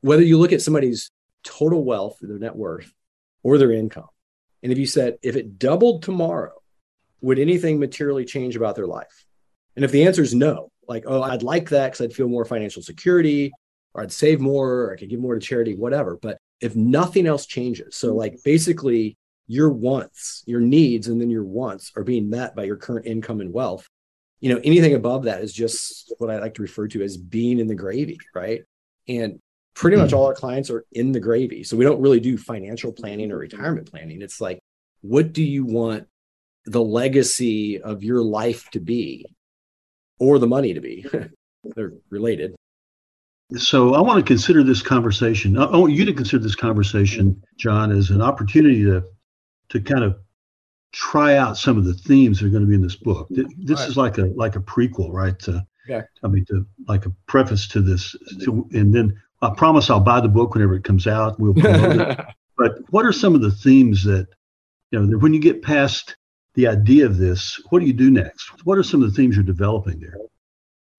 whether 0.00 0.22
you 0.22 0.38
look 0.38 0.52
at 0.52 0.62
somebody's 0.62 1.10
total 1.44 1.84
wealth, 1.84 2.18
their 2.20 2.38
net 2.38 2.56
worth, 2.56 2.92
or 3.42 3.58
their 3.58 3.72
income. 3.72 4.08
And 4.62 4.72
if 4.72 4.78
you 4.78 4.86
said, 4.86 5.18
if 5.22 5.36
it 5.36 5.58
doubled 5.58 6.02
tomorrow, 6.02 6.54
would 7.20 7.38
anything 7.38 7.78
materially 7.78 8.24
change 8.24 8.56
about 8.56 8.76
their 8.76 8.86
life? 8.86 9.26
And 9.76 9.84
if 9.84 9.92
the 9.92 10.06
answer 10.06 10.22
is 10.22 10.34
no, 10.34 10.70
like, 10.88 11.04
oh, 11.06 11.22
I'd 11.22 11.42
like 11.42 11.68
that 11.70 11.92
because 11.92 12.00
I'd 12.00 12.12
feel 12.12 12.28
more 12.28 12.44
financial 12.44 12.82
security, 12.82 13.52
or 13.94 14.02
I'd 14.02 14.12
save 14.12 14.40
more, 14.40 14.84
or 14.84 14.92
I 14.92 14.96
could 14.96 15.10
give 15.10 15.20
more 15.20 15.34
to 15.34 15.40
charity, 15.40 15.74
whatever. 15.74 16.18
But 16.20 16.38
if 16.60 16.74
nothing 16.74 17.26
else 17.26 17.46
changes, 17.46 17.96
so 17.96 18.14
like 18.14 18.38
basically 18.44 19.16
your 19.46 19.70
wants, 19.70 20.42
your 20.46 20.60
needs, 20.60 21.08
and 21.08 21.20
then 21.20 21.30
your 21.30 21.44
wants 21.44 21.92
are 21.96 22.04
being 22.04 22.28
met 22.28 22.54
by 22.54 22.64
your 22.64 22.76
current 22.76 23.06
income 23.06 23.40
and 23.40 23.52
wealth, 23.52 23.88
you 24.40 24.52
know, 24.52 24.60
anything 24.64 24.94
above 24.94 25.24
that 25.24 25.42
is 25.42 25.52
just 25.52 26.12
what 26.18 26.30
I 26.30 26.38
like 26.38 26.54
to 26.54 26.62
refer 26.62 26.86
to 26.88 27.02
as 27.02 27.16
being 27.16 27.58
in 27.58 27.66
the 27.66 27.74
gravy, 27.74 28.18
right? 28.34 28.62
And 29.08 29.40
pretty 29.74 29.96
much 29.96 30.10
mm. 30.10 30.16
all 30.16 30.26
our 30.26 30.34
clients 30.34 30.70
are 30.70 30.84
in 30.92 31.12
the 31.12 31.20
gravy. 31.20 31.64
So 31.64 31.76
we 31.76 31.84
don't 31.84 32.00
really 32.00 32.20
do 32.20 32.36
financial 32.36 32.92
planning 32.92 33.32
or 33.32 33.38
retirement 33.38 33.90
planning. 33.90 34.22
It's 34.22 34.40
like, 34.40 34.58
what 35.00 35.32
do 35.32 35.42
you 35.42 35.64
want 35.64 36.06
the 36.66 36.82
legacy 36.82 37.80
of 37.80 38.02
your 38.02 38.22
life 38.22 38.68
to 38.70 38.80
be 38.80 39.26
or 40.18 40.38
the 40.38 40.46
money 40.46 40.74
to 40.74 40.80
be? 40.80 41.06
They're 41.64 41.92
related. 42.10 42.54
So 43.56 43.94
I 43.94 44.00
want 44.00 44.18
to 44.18 44.28
consider 44.28 44.62
this 44.62 44.82
conversation. 44.82 45.56
I 45.56 45.76
want 45.76 45.92
you 45.92 46.04
to 46.04 46.12
consider 46.12 46.42
this 46.42 46.54
conversation, 46.54 47.42
John, 47.56 47.90
as 47.90 48.10
an 48.10 48.20
opportunity 48.20 48.84
to 48.84 49.02
to 49.70 49.80
kind 49.80 50.02
of 50.02 50.18
try 50.92 51.36
out 51.36 51.56
some 51.56 51.76
of 51.76 51.84
the 51.84 51.94
themes 51.94 52.40
that 52.40 52.46
are 52.46 52.50
going 52.50 52.62
to 52.62 52.68
be 52.68 52.74
in 52.74 52.82
this 52.82 52.96
book. 52.96 53.28
This 53.30 53.80
right. 53.80 53.88
is 53.88 53.96
like 53.96 54.18
a 54.18 54.26
like 54.36 54.56
a 54.56 54.60
prequel, 54.60 55.12
right? 55.12 55.38
To, 55.40 55.66
yeah. 55.86 56.02
I 56.22 56.28
mean, 56.28 56.44
to, 56.46 56.66
like 56.86 57.06
a 57.06 57.10
preface 57.26 57.66
to 57.68 57.80
this, 57.80 58.14
to, 58.44 58.68
and 58.72 58.94
then 58.94 59.20
I 59.40 59.50
promise 59.56 59.90
I'll 59.90 60.00
buy 60.00 60.20
the 60.20 60.28
book 60.28 60.54
whenever 60.54 60.74
it 60.74 60.84
comes 60.84 61.06
out. 61.06 61.38
We'll 61.38 61.54
promote 61.54 62.00
it. 62.00 62.26
But 62.58 62.78
what 62.90 63.06
are 63.06 63.12
some 63.12 63.36
of 63.36 63.40
the 63.40 63.52
themes 63.52 64.02
that, 64.02 64.26
you 64.90 64.98
know, 64.98 65.16
when 65.18 65.32
you 65.32 65.38
get 65.38 65.62
past 65.62 66.16
the 66.54 66.66
idea 66.66 67.06
of 67.06 67.16
this, 67.16 67.62
what 67.70 67.78
do 67.78 67.86
you 67.86 67.92
do 67.92 68.10
next? 68.10 68.66
What 68.66 68.76
are 68.76 68.82
some 68.82 69.00
of 69.00 69.08
the 69.08 69.14
themes 69.14 69.36
you're 69.36 69.44
developing 69.44 70.00
there? 70.00 70.16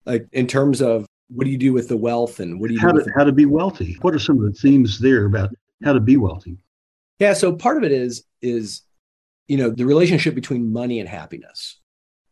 Like 0.06 0.26
in 0.32 0.46
terms 0.46 0.80
of 0.80 1.04
what 1.28 1.44
do 1.44 1.50
you 1.50 1.58
do 1.58 1.74
with 1.74 1.88
the 1.88 1.98
wealth 1.98 2.40
and 2.40 2.58
what 2.58 2.68
do 2.68 2.74
you 2.74 2.80
how 2.80 2.92
do 2.92 3.04
to, 3.04 3.10
how 3.14 3.24
to 3.24 3.32
be 3.32 3.44
wealthy? 3.44 3.98
What 4.00 4.14
are 4.14 4.18
some 4.18 4.38
of 4.38 4.44
the 4.44 4.58
themes 4.58 4.98
there 4.98 5.26
about 5.26 5.50
how 5.84 5.92
to 5.92 6.00
be 6.00 6.16
wealthy? 6.16 6.56
Yeah, 7.18 7.34
so 7.34 7.52
part 7.54 7.76
of 7.76 7.84
it 7.84 7.92
is 7.92 8.24
is 8.40 8.80
you 9.50 9.56
know 9.56 9.68
the 9.68 9.84
relationship 9.84 10.36
between 10.36 10.72
money 10.72 11.00
and 11.00 11.08
happiness. 11.08 11.80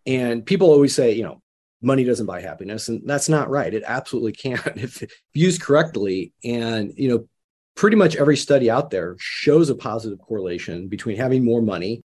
And 0.07 0.47
people 0.47 0.71
always 0.71 0.95
say, 0.95 1.13
you 1.13 1.25
know, 1.25 1.43
money 1.83 2.05
doesn't 2.05 2.27
buy 2.27 2.41
happiness 2.41 2.89
and 2.89 3.03
that's 3.05 3.29
not 3.29 3.51
right. 3.51 3.75
It 3.75 3.83
absolutely 3.85 4.33
can't. 4.45 4.65
If 4.77 5.03
used 5.35 5.61
correctly 5.61 6.33
and 6.45 6.93
you 6.97 7.09
know 7.09 7.29
pretty 7.75 7.97
much 7.97 8.15
every 8.15 8.37
study 8.37 8.71
out 8.71 8.91
there 8.91 9.17
shows 9.19 9.69
a 9.69 9.75
positive 9.75 10.21
correlation 10.21 10.87
between 10.87 11.17
having 11.17 11.45
more 11.45 11.61
money 11.61 12.03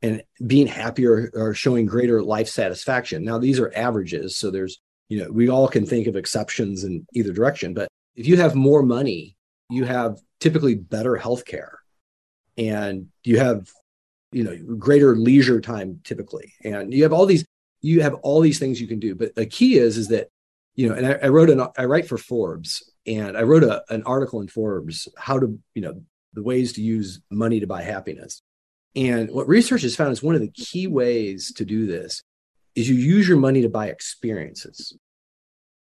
and 0.00 0.22
being 0.46 0.66
happier 0.66 1.30
or 1.34 1.52
showing 1.52 1.84
greater 1.84 2.22
life 2.22 2.48
satisfaction. 2.48 3.24
Now 3.24 3.36
these 3.36 3.60
are 3.60 3.72
averages 3.76 4.38
so 4.38 4.50
there's 4.50 4.80
you 5.10 5.18
know, 5.20 5.30
we 5.30 5.48
all 5.48 5.68
can 5.68 5.84
think 5.84 6.06
of 6.06 6.16
exceptions 6.16 6.84
in 6.84 7.06
either 7.14 7.32
direction, 7.32 7.74
but 7.74 7.88
if 8.14 8.26
you 8.26 8.36
have 8.38 8.54
more 8.54 8.82
money, 8.82 9.36
you 9.70 9.84
have 9.84 10.18
typically 10.40 10.74
better 10.74 11.16
health 11.16 11.44
care 11.44 11.78
and 12.58 13.08
you 13.24 13.38
have 13.38 13.68
you 14.32 14.44
know 14.44 14.56
greater 14.76 15.16
leisure 15.16 15.60
time 15.60 16.00
typically. 16.04 16.52
And 16.64 16.92
you 16.92 17.02
have 17.02 17.12
all 17.12 17.26
these 17.26 17.44
you 17.80 18.02
have 18.02 18.14
all 18.14 18.40
these 18.40 18.58
things 18.58 18.80
you 18.80 18.88
can 18.88 18.98
do. 18.98 19.14
But 19.14 19.34
the 19.34 19.46
key 19.46 19.78
is 19.78 19.96
is 19.96 20.08
that 20.08 20.28
you 20.74 20.88
know 20.88 20.94
and 20.94 21.06
i, 21.06 21.12
I 21.22 21.28
wrote 21.28 21.50
an 21.50 21.66
i 21.76 21.84
write 21.84 22.06
for 22.06 22.18
forbes 22.18 22.92
and 23.06 23.36
i 23.36 23.42
wrote 23.42 23.64
a, 23.64 23.82
an 23.88 24.04
article 24.04 24.40
in 24.40 24.48
forbes 24.48 25.08
how 25.16 25.40
to 25.40 25.58
you 25.74 25.82
know 25.82 26.00
the 26.34 26.42
ways 26.42 26.72
to 26.74 26.82
use 26.82 27.20
money 27.30 27.60
to 27.60 27.66
buy 27.66 27.82
happiness. 27.82 28.42
And 28.94 29.30
what 29.30 29.48
research 29.48 29.82
has 29.82 29.96
found 29.96 30.12
is 30.12 30.22
one 30.22 30.34
of 30.34 30.40
the 30.40 30.50
key 30.50 30.86
ways 30.86 31.52
to 31.54 31.64
do 31.64 31.86
this 31.86 32.22
is 32.74 32.88
you 32.88 32.94
use 32.94 33.28
your 33.28 33.36
money 33.36 33.62
to 33.62 33.68
buy 33.68 33.88
experiences 33.88 34.96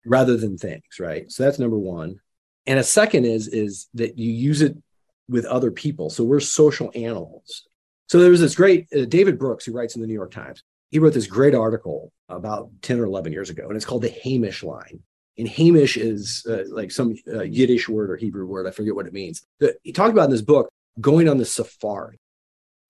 rather 0.04 0.36
than 0.36 0.58
things 0.58 0.82
right? 1.00 1.30
So 1.30 1.44
that's 1.44 1.58
number 1.58 1.78
one. 1.78 2.20
And 2.66 2.78
a 2.78 2.84
second 2.84 3.24
is 3.24 3.48
is 3.48 3.88
that 3.94 4.18
you 4.18 4.30
use 4.30 4.62
it 4.62 4.76
with 5.28 5.44
other 5.46 5.70
people. 5.70 6.10
So 6.10 6.24
we're 6.24 6.40
social 6.40 6.90
animals 6.94 7.66
so 8.06 8.20
there 8.20 8.30
was 8.30 8.40
this 8.40 8.54
great 8.54 8.86
uh, 8.96 9.04
David 9.06 9.38
Brooks 9.38 9.64
who 9.64 9.72
writes 9.72 9.94
in 9.94 10.00
the 10.00 10.06
New 10.06 10.14
York 10.14 10.30
Times. 10.30 10.62
He 10.90 10.98
wrote 10.98 11.14
this 11.14 11.26
great 11.26 11.54
article 11.54 12.12
about 12.28 12.70
10 12.82 13.00
or 13.00 13.04
11 13.04 13.32
years 13.32 13.50
ago, 13.50 13.66
and 13.66 13.76
it's 13.76 13.84
called 13.84 14.02
the 14.02 14.10
Haimish 14.10 14.62
line. 14.62 15.00
And 15.36 15.48
Haimish 15.48 16.00
is 16.00 16.46
uh, 16.48 16.64
like 16.68 16.92
some 16.92 17.16
uh, 17.32 17.42
Yiddish 17.42 17.88
word 17.88 18.10
or 18.10 18.16
Hebrew 18.16 18.46
word. 18.46 18.66
I 18.66 18.70
forget 18.70 18.94
what 18.94 19.06
it 19.06 19.12
means. 19.12 19.44
But 19.58 19.76
he 19.82 19.92
talked 19.92 20.12
about 20.12 20.26
in 20.26 20.30
this 20.30 20.42
book 20.42 20.70
going 21.00 21.28
on 21.28 21.38
the 21.38 21.44
safari. 21.44 22.20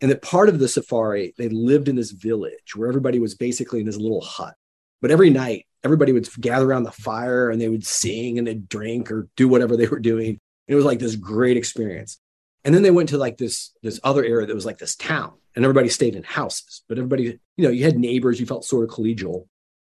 And 0.01 0.11
that 0.11 0.21
part 0.21 0.51
of 0.51 0.59
the 0.59 0.69
safari, 0.69 1.33
they 1.39 1.49
lived 1.49 1.89
in 1.89 1.97
this 1.97 2.11
village 2.11 2.77
where 2.77 2.89
everybody 2.89 3.19
was 3.19 3.35
basically 3.35 3.81
in 3.81 3.87
this 3.87 3.97
little 3.97 4.21
hut. 4.21 4.55
But 5.01 5.11
every 5.11 5.31
night, 5.31 5.67
everybody 5.83 6.13
would 6.13 6.29
gather 6.41 6.67
around 6.67 6.83
the 6.83 6.93
fire 6.93 7.49
and 7.49 7.61
they 7.61 7.69
would 7.69 7.87
sing 7.87 8.39
and 8.39 8.47
they'd 8.47 8.69
drink 8.69 9.11
or 9.11 9.29
do 9.37 9.49
whatever 9.49 9.77
they 9.77 9.87
were 9.87 10.01
doing. 10.01 10.29
And 10.29 10.39
it 10.69 10.75
was 10.75 10.85
like 10.85 10.99
this 10.99 11.17
great 11.17 11.57
experience. 11.57 12.19
And 12.65 12.75
then 12.75 12.83
they 12.83 12.91
went 12.91 13.11
to 13.11 13.19
like 13.19 13.37
this 13.37 13.73
this 13.83 14.01
other 14.05 14.25
area 14.25 14.47
that 14.47 14.55
was 14.55 14.67
like 14.67 14.79
this 14.79 14.97
town, 14.97 15.35
and 15.55 15.65
everybody 15.65 15.89
stayed 15.89 16.15
in 16.15 16.23
houses. 16.23 16.83
But 16.89 16.99
everybody, 16.99 17.39
you 17.57 17.65
know, 17.65 17.71
you 17.71 17.85
had 17.85 17.99
neighbors, 17.99 18.41
you 18.41 18.47
felt 18.47 18.65
sort 18.65 18.85
of 18.85 18.95
collegial. 18.95 19.47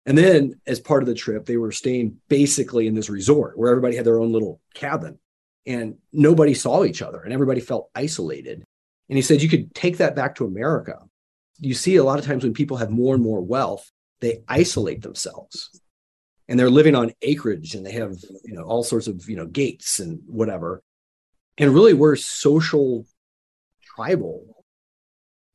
And 0.07 0.19
then 0.19 0.61
as 0.66 0.81
part 0.81 1.02
of 1.02 1.07
the 1.07 1.14
trip, 1.14 1.47
they 1.47 1.57
were 1.57 1.73
staying 1.73 2.19
basically 2.28 2.87
in 2.87 2.95
this 2.95 3.09
resort 3.09 3.57
where 3.57 3.71
everybody 3.71 3.97
had 3.97 4.04
their 4.04 4.21
own 4.21 4.33
little 4.33 4.61
cabin 4.75 5.19
and 5.64 5.97
nobody 6.12 6.52
saw 6.52 6.85
each 6.85 7.00
other 7.00 7.21
and 7.21 7.33
everybody 7.33 7.61
felt 7.61 7.88
isolated. 7.95 8.64
And 9.09 9.16
he 9.16 9.23
said 9.23 9.40
you 9.40 9.49
could 9.49 9.75
take 9.75 9.97
that 9.99 10.14
back 10.14 10.35
to 10.35 10.45
America. 10.45 10.99
You 11.59 11.73
see 11.73 11.97
a 11.97 12.04
lot 12.04 12.19
of 12.19 12.26
times 12.26 12.45
when 12.45 12.52
people 12.52 12.76
have 12.76 12.90
more 12.90 13.14
and 13.14 13.25
more 13.25 13.40
wealth, 13.40 13.90
they 14.21 14.43
isolate 14.47 15.00
themselves 15.00 15.81
and 16.49 16.59
they're 16.59 16.71
living 16.71 16.95
on 16.95 17.12
acreage 17.23 17.75
and 17.75 17.85
they 17.85 17.93
have 17.93 18.16
you 18.45 18.54
know 18.54 18.62
all 18.62 18.83
sorts 18.83 19.07
of 19.07 19.28
you 19.28 19.37
know 19.37 19.47
gates 19.47 19.99
and 19.99 20.21
whatever 20.26 20.83
and 21.58 21.73
really 21.73 21.94
we're 21.94 22.16
social 22.16 23.06
tribal. 23.82 24.64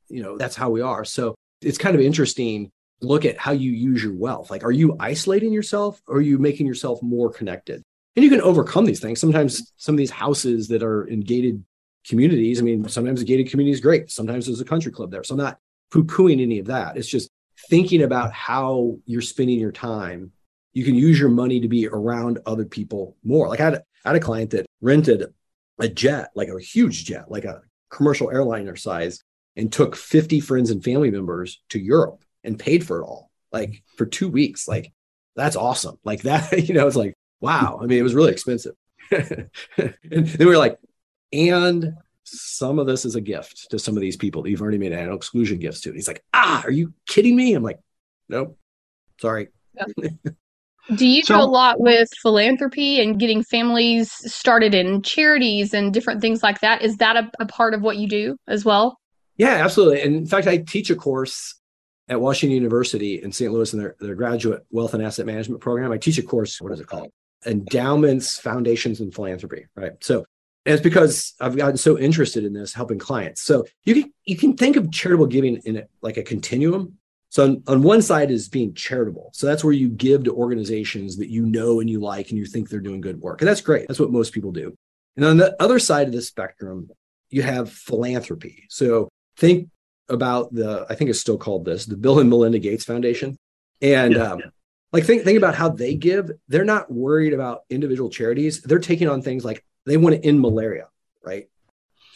You 0.07 0.23
know 0.23 0.37
that's 0.37 0.55
how 0.55 0.69
we 0.69 0.81
are. 0.81 1.05
So 1.05 1.35
it's 1.61 1.77
kind 1.77 1.95
of 1.95 2.01
interesting 2.01 2.71
look 3.01 3.23
at 3.23 3.37
how 3.37 3.51
you 3.51 3.71
use 3.71 4.03
your 4.03 4.13
wealth. 4.13 4.49
Like 4.51 4.63
are 4.63 4.71
you 4.71 4.95
isolating 4.99 5.53
yourself 5.53 6.01
or 6.07 6.17
are 6.17 6.21
you 6.21 6.37
making 6.37 6.67
yourself 6.67 7.01
more 7.01 7.31
connected? 7.31 7.81
And 8.15 8.23
you 8.23 8.29
can 8.29 8.41
overcome 8.41 8.85
these 8.85 8.99
things. 8.99 9.21
Sometimes 9.21 9.71
some 9.77 9.95
of 9.95 9.97
these 9.97 10.11
houses 10.11 10.67
that 10.69 10.83
are 10.83 11.05
in 11.05 11.21
gated 11.21 11.63
communities 12.07 12.59
i 12.59 12.63
mean 12.63 12.87
sometimes 12.87 13.21
a 13.21 13.25
gated 13.25 13.49
community 13.49 13.73
is 13.73 13.81
great. 13.81 14.09
Sometimes 14.09 14.45
there's 14.45 14.61
a 14.61 14.65
country 14.65 14.91
club 14.91 15.11
there. 15.11 15.23
So 15.23 15.33
i'm 15.33 15.39
not 15.39 15.57
poo-pooing 15.91 16.41
any 16.41 16.59
of 16.59 16.67
that. 16.67 16.97
It's 16.97 17.07
just 17.07 17.29
thinking 17.69 18.03
about 18.03 18.31
how 18.31 18.97
you're 19.05 19.21
spending 19.21 19.59
your 19.59 19.71
time. 19.71 20.31
You 20.73 20.83
can 20.83 20.95
use 20.95 21.19
your 21.19 21.29
money 21.29 21.59
to 21.59 21.67
be 21.67 21.87
around 21.87 22.39
other 22.45 22.65
people 22.65 23.17
more. 23.23 23.47
Like 23.47 23.59
i 23.59 23.65
had, 23.65 23.83
I 24.05 24.09
had 24.09 24.15
a 24.15 24.19
client 24.19 24.51
that 24.51 24.65
rented 24.81 25.25
a 25.79 25.87
jet, 25.87 26.29
like 26.35 26.49
a 26.49 26.59
huge 26.59 27.05
jet, 27.05 27.31
like 27.31 27.45
a 27.45 27.61
commercial 27.89 28.31
airliner 28.31 28.75
size, 28.75 29.23
and 29.55 29.71
took 29.71 29.95
50 29.95 30.39
friends 30.39 30.71
and 30.71 30.83
family 30.83 31.11
members 31.11 31.61
to 31.69 31.79
Europe 31.79 32.23
and 32.43 32.59
paid 32.59 32.85
for 32.85 33.01
it 33.01 33.05
all, 33.05 33.29
like 33.51 33.83
for 33.97 34.05
two 34.05 34.29
weeks. 34.29 34.67
Like 34.67 34.93
that's 35.35 35.55
awesome. 35.55 35.97
Like 36.03 36.23
that, 36.23 36.51
you 36.67 36.73
know, 36.73 36.87
it's 36.87 36.95
like, 36.95 37.15
wow. 37.41 37.79
I 37.81 37.85
mean, 37.85 37.99
it 37.99 38.03
was 38.03 38.15
really 38.15 38.31
expensive. 38.31 38.75
and 39.11 39.49
then 40.11 40.35
we 40.39 40.45
were 40.45 40.57
like, 40.57 40.77
and 41.33 41.93
some 42.23 42.79
of 42.79 42.87
this 42.87 43.05
is 43.05 43.15
a 43.15 43.21
gift 43.21 43.67
to 43.71 43.79
some 43.79 43.95
of 43.95 44.01
these 44.01 44.17
people 44.17 44.43
that 44.43 44.49
you've 44.49 44.61
already 44.61 44.77
made 44.77 44.91
an 44.91 45.11
exclusion 45.11 45.59
gifts 45.59 45.81
to. 45.81 45.89
And 45.89 45.95
he's 45.95 46.07
like, 46.07 46.23
ah, 46.33 46.61
are 46.63 46.71
you 46.71 46.93
kidding 47.07 47.35
me? 47.35 47.53
I'm 47.53 47.63
like, 47.63 47.79
nope, 48.27 48.57
sorry. 49.19 49.49
Do 50.95 51.07
you 51.07 51.23
so, 51.23 51.35
do 51.35 51.41
a 51.41 51.45
lot 51.45 51.79
with 51.79 52.09
philanthropy 52.21 53.01
and 53.01 53.19
getting 53.19 53.43
families 53.43 54.11
started 54.31 54.73
in 54.73 55.01
charities 55.01 55.73
and 55.73 55.93
different 55.93 56.21
things 56.21 56.41
like 56.41 56.61
that? 56.61 56.81
Is 56.81 56.97
that 56.97 57.15
a, 57.15 57.29
a 57.39 57.45
part 57.45 57.73
of 57.73 57.81
what 57.81 57.97
you 57.97 58.07
do 58.07 58.37
as 58.47 58.65
well? 58.65 58.99
Yeah, 59.37 59.63
absolutely. 59.63 60.01
And 60.01 60.15
in 60.15 60.25
fact, 60.25 60.47
I 60.47 60.57
teach 60.57 60.89
a 60.89 60.95
course 60.95 61.55
at 62.09 62.19
Washington 62.19 62.55
University 62.55 63.21
in 63.21 63.31
St. 63.31 63.51
Louis 63.53 63.71
in 63.71 63.79
their, 63.79 63.95
their 63.99 64.15
graduate 64.15 64.65
wealth 64.71 64.93
and 64.93 65.03
asset 65.03 65.25
management 65.25 65.61
program. 65.61 65.91
I 65.91 65.97
teach 65.97 66.17
a 66.17 66.23
course, 66.23 66.59
what 66.59 66.73
is 66.73 66.79
it 66.79 66.87
called? 66.87 67.11
Endowments, 67.45 68.39
Foundations, 68.39 68.99
and 68.99 69.13
Philanthropy. 69.13 69.67
Right. 69.75 69.93
So 70.01 70.25
it's 70.65 70.81
because 70.81 71.33
I've 71.39 71.55
gotten 71.55 71.77
so 71.77 71.97
interested 71.97 72.43
in 72.43 72.53
this, 72.53 72.73
helping 72.73 72.99
clients. 72.99 73.43
So 73.43 73.65
you 73.85 73.95
can 73.95 74.13
you 74.25 74.35
can 74.35 74.57
think 74.57 74.75
of 74.75 74.91
charitable 74.91 75.27
giving 75.27 75.57
in 75.65 75.77
a, 75.77 75.83
like 76.01 76.17
a 76.17 76.23
continuum. 76.23 76.97
So 77.29 77.43
on, 77.43 77.63
on, 77.67 77.83
one 77.83 78.01
side 78.01 78.31
is 78.31 78.49
being 78.49 78.73
charitable. 78.73 79.29
So 79.33 79.45
that's 79.45 79.63
where 79.63 79.73
you 79.73 79.89
give 79.89 80.23
to 80.23 80.33
organizations 80.33 81.17
that 81.17 81.29
you 81.29 81.45
know 81.45 81.79
and 81.79 81.89
you 81.89 81.99
like 81.99 82.29
and 82.29 82.39
you 82.39 82.45
think 82.45 82.69
they're 82.69 82.79
doing 82.79 83.01
good 83.01 83.21
work. 83.21 83.41
And 83.41 83.47
that's 83.47 83.61
great. 83.61 83.87
That's 83.87 83.99
what 83.99 84.11
most 84.11 84.33
people 84.33 84.51
do. 84.51 84.75
And 85.15 85.23
on 85.23 85.37
the 85.37 85.55
other 85.61 85.77
side 85.79 86.07
of 86.07 86.13
the 86.13 86.21
spectrum, 86.21 86.89
you 87.29 87.43
have 87.43 87.71
philanthropy. 87.71 88.65
So 88.69 89.09
think 89.37 89.69
about 90.07 90.53
the, 90.53 90.87
I 90.89 90.95
think 90.95 91.11
it's 91.11 91.21
still 91.21 91.37
called 91.37 91.65
this, 91.65 91.85
the 91.85 91.97
Bill 91.97 92.19
and 92.19 92.29
Melinda 92.29 92.57
Gates 92.57 92.85
Foundation. 92.85 93.37
And 93.81 94.15
yeah, 94.15 94.23
um, 94.23 94.39
yeah. 94.39 94.45
like 94.91 95.03
think, 95.03 95.23
think 95.23 95.37
about 95.37 95.55
how 95.55 95.69
they 95.69 95.95
give. 95.95 96.31
They're 96.47 96.65
not 96.65 96.91
worried 96.91 97.33
about 97.33 97.61
individual 97.69 98.09
charities. 98.09 98.61
They're 98.61 98.79
taking 98.79 99.07
on 99.07 99.21
things 99.21 99.45
like 99.45 99.63
they 99.85 99.97
want 99.97 100.15
to 100.15 100.27
end 100.27 100.41
malaria, 100.41 100.87
right? 101.23 101.47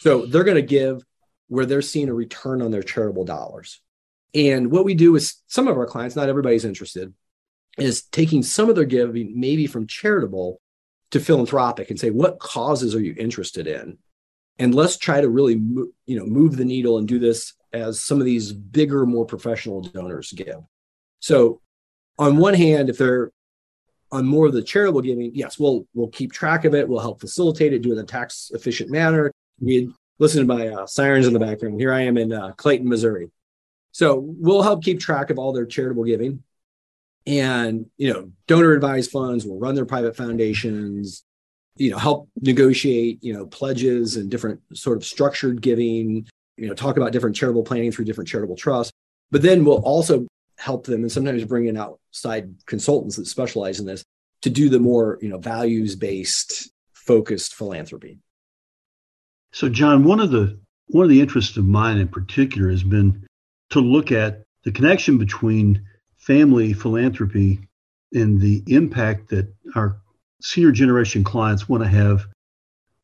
So 0.00 0.26
they're 0.26 0.44
going 0.44 0.56
to 0.56 0.62
give 0.62 1.04
where 1.48 1.66
they're 1.66 1.82
seeing 1.82 2.08
a 2.08 2.14
return 2.14 2.62
on 2.62 2.70
their 2.70 2.82
charitable 2.82 3.24
dollars. 3.24 3.80
And 4.34 4.70
what 4.70 4.84
we 4.84 4.94
do 4.94 5.14
is 5.16 5.42
some 5.46 5.68
of 5.68 5.76
our 5.76 5.86
clients, 5.86 6.16
not 6.16 6.28
everybody's 6.28 6.64
interested, 6.64 7.14
is 7.78 8.02
taking 8.02 8.42
some 8.42 8.68
of 8.68 8.76
their 8.76 8.84
giving, 8.84 9.38
maybe 9.38 9.66
from 9.66 9.86
charitable 9.86 10.60
to 11.10 11.20
philanthropic, 11.20 11.90
and 11.90 11.98
say, 11.98 12.10
what 12.10 12.40
causes 12.40 12.94
are 12.94 13.00
you 13.00 13.14
interested 13.16 13.66
in? 13.66 13.98
And 14.58 14.74
let's 14.74 14.96
try 14.96 15.20
to 15.20 15.28
really, 15.28 15.54
you 15.54 16.18
know, 16.18 16.26
move 16.26 16.56
the 16.56 16.64
needle 16.64 16.98
and 16.98 17.08
do 17.08 17.18
this 17.18 17.54
as 17.72 18.00
some 18.00 18.20
of 18.20 18.24
these 18.24 18.52
bigger, 18.52 19.04
more 19.04 19.24
professional 19.24 19.80
donors 19.80 20.32
give. 20.32 20.60
So, 21.20 21.60
on 22.18 22.36
one 22.36 22.54
hand, 22.54 22.88
if 22.88 22.98
they're 22.98 23.32
on 24.12 24.24
more 24.24 24.46
of 24.46 24.52
the 24.52 24.62
charitable 24.62 25.00
giving, 25.00 25.32
yes, 25.34 25.58
we'll 25.58 25.86
we'll 25.92 26.08
keep 26.08 26.30
track 26.30 26.64
of 26.64 26.74
it. 26.74 26.88
We'll 26.88 27.00
help 27.00 27.20
facilitate 27.20 27.72
it, 27.72 27.82
do 27.82 27.90
it 27.90 27.94
in 27.94 27.98
a 27.98 28.04
tax 28.04 28.52
efficient 28.54 28.90
manner. 28.90 29.32
We 29.58 29.92
listen 30.20 30.46
to 30.46 30.54
my 30.54 30.68
uh, 30.68 30.86
sirens 30.86 31.26
in 31.26 31.32
the 31.32 31.40
background. 31.40 31.80
Here 31.80 31.92
I 31.92 32.02
am 32.02 32.16
in 32.16 32.32
uh, 32.32 32.52
Clayton, 32.52 32.88
Missouri. 32.88 33.30
So 33.94 34.18
we'll 34.18 34.62
help 34.62 34.82
keep 34.82 34.98
track 34.98 35.30
of 35.30 35.38
all 35.38 35.52
their 35.52 35.66
charitable 35.66 36.02
giving 36.02 36.42
and, 37.26 37.86
you 37.96 38.12
know, 38.12 38.32
donor 38.48 38.72
advised 38.72 39.12
funds 39.12 39.46
will 39.46 39.60
run 39.60 39.76
their 39.76 39.86
private 39.86 40.16
foundations, 40.16 41.22
you 41.76 41.90
know, 41.90 41.98
help 41.98 42.28
negotiate, 42.40 43.22
you 43.22 43.32
know, 43.32 43.46
pledges 43.46 44.16
and 44.16 44.28
different 44.28 44.60
sort 44.74 44.96
of 44.96 45.04
structured 45.04 45.62
giving, 45.62 46.26
you 46.56 46.66
know, 46.66 46.74
talk 46.74 46.96
about 46.96 47.12
different 47.12 47.36
charitable 47.36 47.62
planning 47.62 47.92
through 47.92 48.04
different 48.04 48.26
charitable 48.26 48.56
trusts. 48.56 48.92
But 49.30 49.42
then 49.42 49.64
we'll 49.64 49.82
also 49.84 50.26
help 50.58 50.86
them 50.86 51.02
and 51.02 51.12
sometimes 51.12 51.44
bring 51.44 51.66
in 51.66 51.76
outside 51.76 52.52
consultants 52.66 53.14
that 53.14 53.26
specialize 53.26 53.78
in 53.78 53.86
this 53.86 54.02
to 54.42 54.50
do 54.50 54.68
the 54.68 54.80
more, 54.80 55.20
you 55.22 55.28
know, 55.28 55.38
values 55.38 55.94
based 55.94 56.68
focused 56.94 57.54
philanthropy. 57.54 58.18
So 59.52 59.68
John, 59.68 60.02
one 60.02 60.18
of 60.18 60.32
the 60.32 60.58
one 60.88 61.04
of 61.04 61.10
the 61.10 61.20
interests 61.20 61.56
of 61.56 61.64
mine 61.64 61.98
in 61.98 62.08
particular 62.08 62.70
has 62.70 62.82
been 62.82 63.24
to 63.74 63.80
look 63.80 64.10
at 64.12 64.44
the 64.62 64.72
connection 64.72 65.18
between 65.18 65.84
family 66.16 66.72
philanthropy 66.72 67.60
and 68.12 68.40
the 68.40 68.62
impact 68.68 69.28
that 69.28 69.52
our 69.74 70.00
senior 70.40 70.70
generation 70.70 71.24
clients 71.24 71.68
want 71.68 71.82
to 71.82 71.88
have 71.88 72.24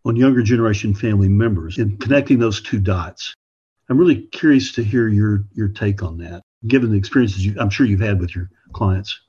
on 0.05 0.17
younger 0.17 0.43
generation 0.43 0.95
family 0.95 1.29
members 1.29 1.79
and 1.79 2.01
connecting 2.01 2.39
those 2.39 2.63
two 2.63 2.79
dots. 2.79 3.35
I'm 3.89 3.99
really 3.99 4.23
curious 4.29 4.73
to 4.73 4.85
hear 4.85 5.09
your 5.09 5.45
your 5.53 5.69
take 5.69 6.03
on 6.03 6.19
that, 6.19 6.43
given 6.69 6.93
the 6.93 6.97
experiences 6.97 7.45
you, 7.45 7.57
I'm 7.59 7.71
sure 7.71 7.85
you've 7.85 8.01
had 8.01 8.21
with 8.21 8.35
your 8.35 8.49
clients. 8.73 9.21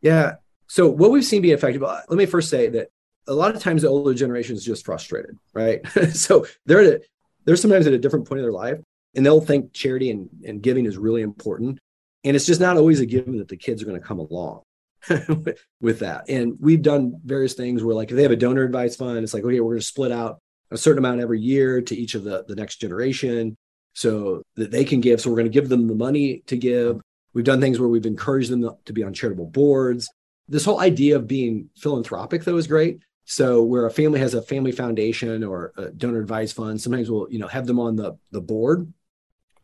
Yeah. 0.00 0.34
So 0.66 0.88
what 0.88 1.12
we've 1.12 1.24
seen 1.24 1.42
be 1.42 1.52
effective. 1.52 1.84
Uh, 1.84 2.00
let 2.08 2.16
me 2.16 2.26
first 2.26 2.50
say 2.50 2.68
that 2.70 2.88
a 3.28 3.34
lot 3.34 3.54
of 3.54 3.62
times 3.62 3.82
the 3.82 3.88
older 3.88 4.14
generation 4.14 4.56
is 4.56 4.64
just 4.64 4.84
frustrated, 4.84 5.38
right? 5.54 5.86
so 6.12 6.44
they're 6.66 6.80
at 6.80 6.86
a, 6.86 7.00
they're 7.44 7.56
sometimes 7.56 7.86
at 7.86 7.92
a 7.92 7.98
different 7.98 8.26
point 8.26 8.40
in 8.40 8.44
their 8.44 8.52
life, 8.52 8.80
and 9.14 9.24
they'll 9.24 9.40
think 9.40 9.72
charity 9.72 10.10
and, 10.10 10.28
and 10.46 10.62
giving 10.62 10.86
is 10.86 10.96
really 10.96 11.22
important. 11.22 11.78
And 12.24 12.36
it's 12.36 12.46
just 12.46 12.60
not 12.60 12.76
always 12.76 13.00
a 13.00 13.06
given 13.06 13.38
that 13.38 13.48
the 13.48 13.56
kids 13.56 13.82
are 13.82 13.86
going 13.86 14.00
to 14.00 14.06
come 14.06 14.18
along. 14.18 14.62
with 15.80 15.98
that. 15.98 16.28
And 16.28 16.56
we've 16.60 16.80
done 16.80 17.20
various 17.24 17.54
things 17.54 17.82
where, 17.82 17.92
like, 17.92 18.10
if 18.10 18.16
they 18.16 18.22
have 18.22 18.30
a 18.30 18.36
donor 18.36 18.62
advised 18.62 19.00
fund, 19.00 19.18
it's 19.18 19.34
like, 19.34 19.42
okay, 19.42 19.58
we're 19.58 19.72
going 19.72 19.80
to 19.80 19.84
split 19.84 20.12
out 20.12 20.38
a 20.70 20.76
certain 20.76 20.98
amount 20.98 21.20
every 21.20 21.40
year 21.40 21.82
to 21.82 21.96
each 21.96 22.14
of 22.14 22.22
the, 22.22 22.44
the 22.46 22.54
next 22.54 22.76
generation 22.76 23.56
so 23.94 24.42
that 24.54 24.70
they 24.70 24.84
can 24.84 25.00
give. 25.00 25.20
So 25.20 25.30
we're 25.30 25.36
going 25.36 25.50
to 25.50 25.60
give 25.60 25.68
them 25.68 25.88
the 25.88 25.94
money 25.94 26.42
to 26.46 26.56
give. 26.56 27.00
We've 27.34 27.44
done 27.44 27.60
things 27.60 27.78
where 27.78 27.88
we've 27.88 28.06
encouraged 28.06 28.50
them 28.50 28.68
to 28.84 28.92
be 28.92 29.02
on 29.02 29.12
charitable 29.12 29.46
boards. 29.46 30.08
This 30.48 30.64
whole 30.64 30.80
idea 30.80 31.16
of 31.16 31.26
being 31.26 31.70
philanthropic, 31.76 32.44
though, 32.44 32.56
is 32.56 32.66
great. 32.66 33.00
So 33.24 33.62
where 33.62 33.86
a 33.86 33.90
family 33.90 34.20
has 34.20 34.34
a 34.34 34.42
family 34.42 34.72
foundation 34.72 35.44
or 35.44 35.72
a 35.76 35.90
donor 35.90 36.20
advised 36.20 36.56
fund, 36.56 36.80
sometimes 36.80 37.10
we'll 37.10 37.28
you 37.30 37.38
know 37.38 37.46
have 37.46 37.66
them 37.66 37.78
on 37.78 37.96
the 37.96 38.18
the 38.32 38.40
board, 38.40 38.92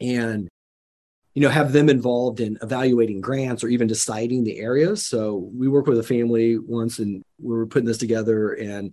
and 0.01 0.49
you 1.35 1.43
know 1.43 1.49
have 1.49 1.73
them 1.73 1.89
involved 1.89 2.41
in 2.41 2.59
evaluating 2.63 3.21
grants 3.21 3.63
or 3.63 3.69
even 3.69 3.87
deciding 3.87 4.45
the 4.45 4.59
areas. 4.59 5.07
So 5.07 5.51
we 5.55 5.69
worked 5.69 5.89
with 5.89 5.99
a 5.99 6.03
family 6.03 6.59
once, 6.59 6.99
and 6.99 7.23
we 7.41 7.57
were 7.57 7.67
putting 7.67 7.87
this 7.87 7.99
together, 7.99 8.53
and 8.55 8.93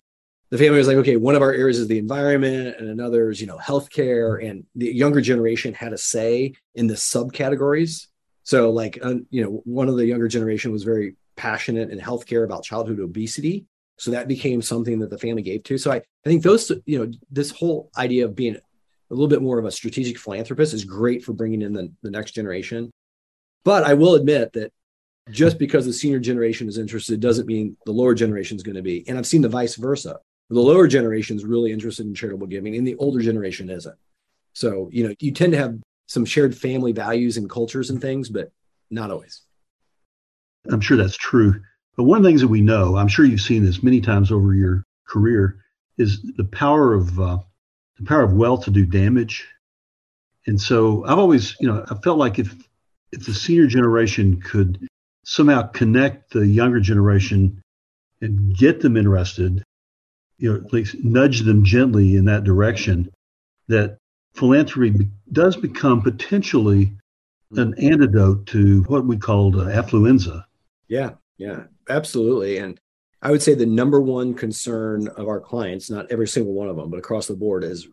the 0.50 0.58
family 0.58 0.78
was 0.78 0.86
like, 0.86 0.98
okay, 0.98 1.16
one 1.16 1.34
of 1.34 1.42
our 1.42 1.52
areas 1.52 1.78
is 1.78 1.88
the 1.88 1.98
environment, 1.98 2.76
and 2.78 2.88
another 2.88 3.30
is 3.30 3.40
you 3.40 3.46
know 3.46 3.58
healthcare, 3.58 4.44
and 4.48 4.64
the 4.74 4.92
younger 4.92 5.20
generation 5.20 5.74
had 5.74 5.92
a 5.92 5.98
say 5.98 6.54
in 6.74 6.86
the 6.86 6.94
subcategories. 6.94 8.06
So 8.44 8.70
like 8.70 8.96
you 9.30 9.42
know 9.42 9.62
one 9.64 9.88
of 9.88 9.96
the 9.96 10.06
younger 10.06 10.28
generation 10.28 10.72
was 10.72 10.84
very 10.84 11.16
passionate 11.36 11.90
in 11.90 11.98
healthcare 11.98 12.44
about 12.44 12.64
childhood 12.64 13.00
obesity 13.00 13.66
so 13.98 14.10
that 14.10 14.28
became 14.28 14.60
something 14.62 14.98
that 14.98 15.10
the 15.10 15.18
family 15.18 15.42
gave 15.42 15.62
to. 15.64 15.78
So 15.78 15.90
I, 15.90 15.96
I 15.96 16.02
think 16.24 16.42
those, 16.42 16.70
you 16.84 16.98
know, 16.98 17.10
this 17.30 17.50
whole 17.50 17.90
idea 17.96 18.26
of 18.26 18.36
being 18.36 18.58
a 19.10 19.14
little 19.14 19.28
bit 19.28 19.42
more 19.42 19.58
of 19.58 19.64
a 19.64 19.70
strategic 19.70 20.18
philanthropist 20.18 20.74
is 20.74 20.84
great 20.84 21.24
for 21.24 21.32
bringing 21.32 21.62
in 21.62 21.72
the, 21.72 21.92
the 22.02 22.10
next 22.10 22.32
generation. 22.32 22.90
But 23.64 23.84
I 23.84 23.94
will 23.94 24.14
admit 24.14 24.52
that 24.54 24.72
just 25.30 25.58
because 25.58 25.86
the 25.86 25.92
senior 25.92 26.20
generation 26.20 26.68
is 26.68 26.78
interested 26.78 27.20
doesn't 27.20 27.46
mean 27.46 27.76
the 27.84 27.92
lower 27.92 28.14
generation 28.14 28.56
is 28.56 28.62
going 28.62 28.76
to 28.76 28.82
be. 28.82 29.08
And 29.08 29.18
I've 29.18 29.26
seen 29.26 29.42
the 29.42 29.48
vice 29.48 29.76
versa. 29.76 30.18
The 30.50 30.60
lower 30.60 30.86
generation 30.86 31.36
is 31.36 31.44
really 31.44 31.72
interested 31.72 32.06
in 32.06 32.14
charitable 32.14 32.46
giving, 32.46 32.76
and 32.76 32.86
the 32.86 32.94
older 32.96 33.20
generation 33.20 33.68
isn't. 33.68 33.96
So, 34.52 34.88
you 34.92 35.06
know, 35.06 35.14
you 35.18 35.32
tend 35.32 35.52
to 35.52 35.58
have 35.58 35.78
some 36.06 36.24
shared 36.24 36.56
family 36.56 36.92
values 36.92 37.36
and 37.36 37.50
cultures 37.50 37.90
and 37.90 38.00
things, 38.00 38.28
but 38.28 38.52
not 38.90 39.10
always. 39.10 39.42
I'm 40.70 40.80
sure 40.80 40.96
that's 40.96 41.16
true. 41.16 41.60
But 41.96 42.04
one 42.04 42.18
of 42.18 42.22
the 42.22 42.28
things 42.28 42.42
that 42.42 42.48
we 42.48 42.60
know, 42.60 42.96
I'm 42.96 43.08
sure 43.08 43.24
you've 43.24 43.40
seen 43.40 43.64
this 43.64 43.82
many 43.82 44.00
times 44.00 44.30
over 44.30 44.54
your 44.54 44.84
career, 45.08 45.58
is 45.98 46.22
the 46.36 46.44
power 46.44 46.94
of 46.94 47.18
uh, 47.18 47.38
the 47.98 48.04
power 48.04 48.22
of 48.22 48.32
wealth 48.32 48.64
to 48.64 48.70
do 48.70 48.86
damage. 48.86 49.46
And 50.46 50.60
so 50.60 51.04
I've 51.04 51.18
always, 51.18 51.56
you 51.60 51.68
know, 51.68 51.84
I 51.90 51.94
felt 51.96 52.18
like 52.18 52.38
if 52.38 52.54
if 53.12 53.26
the 53.26 53.34
senior 53.34 53.66
generation 53.66 54.40
could 54.40 54.86
somehow 55.24 55.62
connect 55.62 56.32
the 56.32 56.46
younger 56.46 56.80
generation 56.80 57.62
and 58.20 58.56
get 58.56 58.80
them 58.80 58.96
interested, 58.96 59.62
you 60.38 60.52
know, 60.52 60.58
at 60.58 60.72
least 60.72 60.96
nudge 61.02 61.40
them 61.40 61.64
gently 61.64 62.16
in 62.16 62.26
that 62.26 62.44
direction, 62.44 63.10
that 63.68 63.98
philanthropy 64.34 65.08
does 65.32 65.56
become 65.56 66.02
potentially 66.02 66.92
an 67.52 67.74
antidote 67.78 68.46
to 68.46 68.82
what 68.84 69.06
we 69.06 69.16
called 69.16 69.56
uh, 69.56 69.64
affluenza. 69.66 70.44
Yeah, 70.88 71.12
yeah, 71.38 71.64
absolutely. 71.88 72.58
And 72.58 72.78
I 73.26 73.32
would 73.32 73.42
say 73.42 73.54
the 73.54 73.66
number 73.66 74.00
one 74.00 74.34
concern 74.34 75.08
of 75.08 75.26
our 75.26 75.40
clients, 75.40 75.90
not 75.90 76.06
every 76.12 76.28
single 76.28 76.52
one 76.52 76.68
of 76.68 76.76
them, 76.76 76.90
but 76.90 76.98
across 76.98 77.26
the 77.26 77.34
board, 77.34 77.64
is 77.64 77.88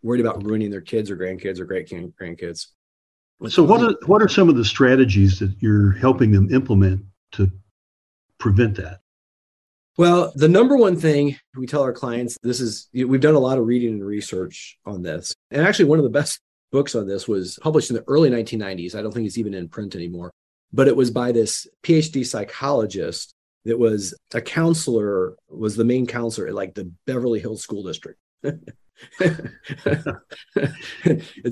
worried 0.00 0.20
about 0.20 0.44
ruining 0.44 0.70
their 0.70 0.80
kids 0.80 1.10
or 1.10 1.16
grandkids 1.16 1.58
or 1.58 1.64
great 1.64 1.88
grandkids. 1.88 2.68
So, 3.48 3.64
what 3.64 3.82
are 3.82 3.96
what 4.06 4.22
are 4.22 4.28
some 4.28 4.48
of 4.48 4.54
the 4.54 4.64
strategies 4.64 5.40
that 5.40 5.56
you're 5.58 5.90
helping 5.90 6.30
them 6.30 6.54
implement 6.54 7.04
to 7.32 7.50
prevent 8.38 8.76
that? 8.76 9.00
Well, 9.96 10.32
the 10.36 10.48
number 10.48 10.76
one 10.76 10.94
thing 10.94 11.36
we 11.56 11.66
tell 11.66 11.82
our 11.82 11.92
clients 11.92 12.38
this 12.44 12.60
is 12.60 12.88
we've 12.94 13.20
done 13.20 13.34
a 13.34 13.40
lot 13.40 13.58
of 13.58 13.66
reading 13.66 13.94
and 13.94 14.06
research 14.06 14.78
on 14.86 15.02
this. 15.02 15.34
And 15.50 15.66
actually, 15.66 15.86
one 15.86 15.98
of 15.98 16.04
the 16.04 16.10
best 16.10 16.38
books 16.70 16.94
on 16.94 17.08
this 17.08 17.26
was 17.26 17.58
published 17.60 17.90
in 17.90 17.96
the 17.96 18.04
early 18.06 18.30
1990s. 18.30 18.94
I 18.94 19.02
don't 19.02 19.12
think 19.12 19.26
it's 19.26 19.36
even 19.36 19.52
in 19.52 19.68
print 19.68 19.96
anymore 19.96 20.30
but 20.72 20.88
it 20.88 20.96
was 20.96 21.10
by 21.10 21.32
this 21.32 21.66
PhD 21.82 22.24
psychologist 22.24 23.34
that 23.64 23.78
was 23.78 24.14
a 24.34 24.40
counselor, 24.40 25.36
was 25.48 25.76
the 25.76 25.84
main 25.84 26.06
counselor 26.06 26.46
at 26.48 26.54
like 26.54 26.74
the 26.74 26.90
Beverly 27.06 27.40
Hills 27.40 27.62
School 27.62 27.82
District. 27.82 28.18
it's 28.42 28.56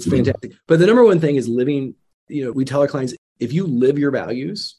fantastic. 0.06 0.52
But 0.66 0.78
the 0.78 0.86
number 0.86 1.04
one 1.04 1.20
thing 1.20 1.36
is 1.36 1.48
living, 1.48 1.94
you 2.28 2.44
know, 2.44 2.52
we 2.52 2.64
tell 2.64 2.80
our 2.80 2.88
clients 2.88 3.14
if 3.38 3.52
you 3.52 3.66
live 3.66 3.98
your 3.98 4.10
values, 4.10 4.76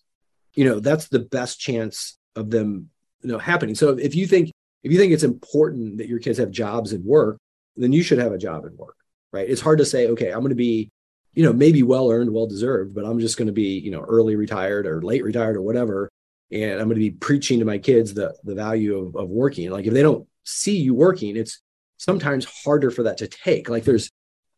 you 0.55 0.65
know, 0.65 0.79
that's 0.79 1.07
the 1.07 1.19
best 1.19 1.59
chance 1.59 2.17
of 2.35 2.49
them, 2.49 2.89
you 3.21 3.31
know, 3.31 3.37
happening. 3.37 3.75
So 3.75 3.89
if 3.89 4.15
you 4.15 4.25
think 4.27 4.51
if 4.83 4.91
you 4.91 4.97
think 4.97 5.11
it's 5.11 5.23
important 5.23 5.97
that 5.97 6.07
your 6.07 6.19
kids 6.19 6.39
have 6.39 6.51
jobs 6.51 6.93
and 6.93 7.03
work, 7.03 7.37
then 7.75 7.91
you 7.91 8.01
should 8.01 8.17
have 8.17 8.31
a 8.31 8.37
job 8.37 8.65
and 8.65 8.77
work, 8.77 8.95
right? 9.31 9.49
It's 9.49 9.61
hard 9.61 9.79
to 9.79 9.85
say, 9.85 10.07
okay, 10.07 10.31
I'm 10.31 10.39
going 10.39 10.49
to 10.49 10.55
be 10.55 10.89
you 11.33 11.43
know, 11.43 11.53
maybe 11.53 11.83
well 11.83 12.09
earned, 12.09 12.33
well 12.33 12.47
deserved, 12.47 12.95
but 12.95 13.05
I'm 13.05 13.19
just 13.19 13.37
going 13.37 13.47
to 13.47 13.53
be, 13.53 13.79
you 13.79 13.91
know, 13.91 14.01
early 14.01 14.35
retired 14.35 14.85
or 14.85 15.01
late 15.01 15.23
retired 15.23 15.55
or 15.55 15.61
whatever. 15.61 16.09
And 16.51 16.79
I'm 16.79 16.87
going 16.87 16.95
to 16.95 16.95
be 16.95 17.11
preaching 17.11 17.59
to 17.59 17.65
my 17.65 17.77
kids 17.77 18.13
the, 18.13 18.35
the 18.43 18.55
value 18.55 18.97
of, 18.97 19.15
of 19.15 19.29
working. 19.29 19.69
Like 19.69 19.85
if 19.85 19.93
they 19.93 20.01
don't 20.01 20.27
see 20.43 20.77
you 20.77 20.93
working, 20.95 21.37
it's 21.37 21.61
sometimes 21.97 22.45
harder 22.45 22.89
for 22.89 23.03
that 23.03 23.17
to 23.17 23.27
take. 23.27 23.69
Like 23.69 23.83
there's, 23.83 24.09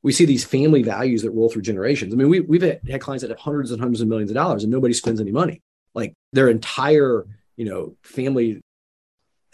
we 0.03 0.11
see 0.11 0.25
these 0.25 0.45
family 0.45 0.83
values 0.83 1.21
that 1.23 1.31
roll 1.31 1.49
through 1.49 1.63
generations. 1.63 2.13
I 2.13 2.17
mean, 2.17 2.29
we, 2.29 2.39
we've 2.39 2.61
had, 2.61 3.01
clients 3.01 3.21
that 3.21 3.29
have 3.29 3.39
hundreds 3.39 3.71
and 3.71 3.79
hundreds 3.79 4.01
of 4.01 4.07
millions 4.07 4.31
of 4.31 4.35
dollars 4.35 4.63
and 4.63 4.71
nobody 4.71 4.93
spends 4.93 5.19
any 5.19 5.31
money. 5.31 5.61
Like 5.93 6.13
their 6.31 6.49
entire, 6.49 7.27
you 7.57 7.65
know, 7.65 7.97
family 8.03 8.61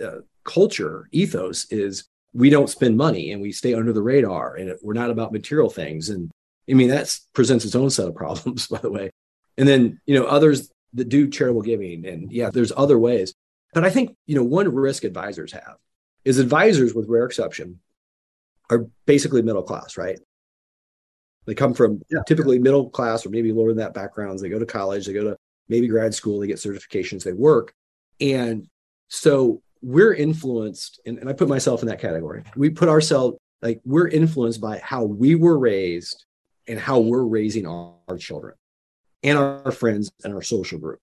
uh, 0.04 0.20
culture 0.44 1.08
ethos 1.12 1.66
is 1.72 2.08
we 2.34 2.50
don't 2.50 2.70
spend 2.70 2.96
money 2.98 3.32
and 3.32 3.42
we 3.42 3.52
stay 3.52 3.74
under 3.74 3.92
the 3.92 4.02
radar 4.02 4.56
and 4.56 4.76
we're 4.84 4.94
not 4.94 5.10
about 5.10 5.34
material 5.34 5.70
things. 5.70 6.10
And 6.10 6.30
I 6.70 6.74
mean, 6.74 6.90
that 6.90 7.18
presents 7.34 7.66
its 7.66 7.76
own 7.76 7.90
set 7.90 8.08
of 8.08 8.16
problems, 8.16 8.68
by 8.72 8.78
the 8.78 8.92
way. 8.92 9.10
And 9.58 9.68
then, 9.68 10.00
you 10.06 10.14
know, 10.14 10.26
others 10.26 10.72
that 10.94 11.10
do 11.10 11.30
charitable 11.30 11.62
giving, 11.62 12.06
and 12.06 12.32
yeah, 12.32 12.50
there's 12.50 12.72
other 12.76 12.98
ways. 12.98 13.34
But 13.74 13.86
I 13.86 13.90
think, 13.90 14.16
you 14.26 14.36
know, 14.36 14.44
one 14.44 14.74
risk 14.74 15.04
advisors 15.04 15.52
have 15.52 15.78
is 16.26 16.40
advisors, 16.40 16.94
with 16.94 17.08
rare 17.08 17.26
exception, 17.26 17.80
are 18.70 18.88
basically 19.06 19.42
middle 19.42 19.64
class, 19.64 19.98
right? 19.98 20.20
They 21.46 21.56
come 21.56 21.74
from 21.74 22.02
yeah. 22.10 22.20
typically 22.28 22.60
middle 22.60 22.90
class 22.90 23.26
or 23.26 23.30
maybe 23.30 23.54
lower 23.54 23.70
than 23.70 23.78
that 23.78 23.94
backgrounds. 23.94 24.42
They 24.42 24.50
go 24.50 24.60
to 24.60 24.66
college, 24.66 25.06
they 25.06 25.14
go 25.14 25.24
to 25.24 25.38
maybe 25.70 25.88
grad 25.88 26.14
school, 26.14 26.40
they 26.40 26.48
get 26.48 26.58
certifications, 26.58 27.24
they 27.24 27.34
work. 27.34 27.74
And 28.20 28.68
so 29.10 29.62
we're 29.82 30.14
influenced, 30.14 31.00
and, 31.06 31.18
and 31.20 31.30
I 31.30 31.34
put 31.34 31.48
myself 31.48 31.82
in 31.82 31.88
that 31.88 32.02
category. 32.02 32.44
We 32.56 32.70
put 32.70 32.90
ourselves 32.90 33.38
like 33.62 33.80
we're 33.86 34.08
influenced 34.08 34.60
by 34.60 34.80
how 34.80 35.04
we 35.04 35.36
were 35.36 35.58
raised 35.58 36.26
and 36.68 36.80
how 36.80 37.00
we're 37.00 37.24
raising 37.24 37.66
our, 37.66 37.94
our 38.08 38.18
children 38.18 38.56
and 39.24 39.38
our 39.38 39.72
friends 39.72 40.12
and 40.24 40.34
our 40.34 40.42
social 40.42 40.80
group. 40.80 41.00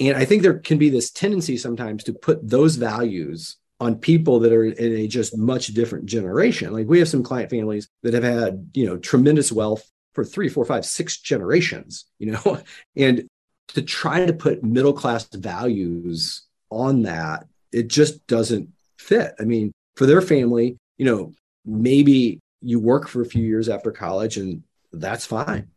And 0.00 0.16
I 0.16 0.24
think 0.24 0.42
there 0.42 0.58
can 0.58 0.78
be 0.78 0.90
this 0.90 1.10
tendency 1.10 1.56
sometimes 1.56 2.04
to 2.04 2.12
put 2.12 2.48
those 2.48 2.76
values 2.76 3.56
on 3.80 3.96
people 3.96 4.40
that 4.40 4.52
are 4.52 4.64
in 4.64 4.92
a 4.96 5.06
just 5.06 5.36
much 5.36 5.68
different 5.68 6.06
generation. 6.06 6.72
Like 6.72 6.88
we 6.88 6.98
have 6.98 7.08
some 7.08 7.22
client 7.22 7.50
families 7.50 7.88
that 8.02 8.14
have 8.14 8.24
had, 8.24 8.70
you 8.74 8.86
know, 8.86 8.96
tremendous 8.96 9.52
wealth 9.52 9.88
for 10.14 10.24
three, 10.24 10.48
four, 10.48 10.64
five, 10.64 10.84
six 10.84 11.18
generations, 11.18 12.06
you 12.18 12.32
know, 12.32 12.60
and 12.96 13.28
to 13.68 13.82
try 13.82 14.24
to 14.24 14.32
put 14.32 14.64
middle 14.64 14.92
class 14.92 15.28
values 15.32 16.42
on 16.70 17.02
that, 17.02 17.46
it 17.72 17.88
just 17.88 18.26
doesn't 18.26 18.70
fit. 18.98 19.34
I 19.38 19.44
mean, 19.44 19.72
for 19.96 20.06
their 20.06 20.22
family, 20.22 20.76
you 20.96 21.04
know, 21.04 21.32
maybe 21.64 22.40
you 22.62 22.80
work 22.80 23.08
for 23.08 23.22
a 23.22 23.26
few 23.26 23.44
years 23.44 23.68
after 23.68 23.92
college 23.92 24.36
and 24.36 24.62
that's 24.92 25.26
fine, 25.26 25.68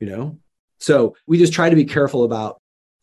you 0.00 0.08
know? 0.08 0.38
So 0.78 1.16
we 1.26 1.38
just 1.38 1.52
try 1.52 1.70
to 1.70 1.76
be 1.76 1.84
careful 1.84 2.24
about, 2.24 2.60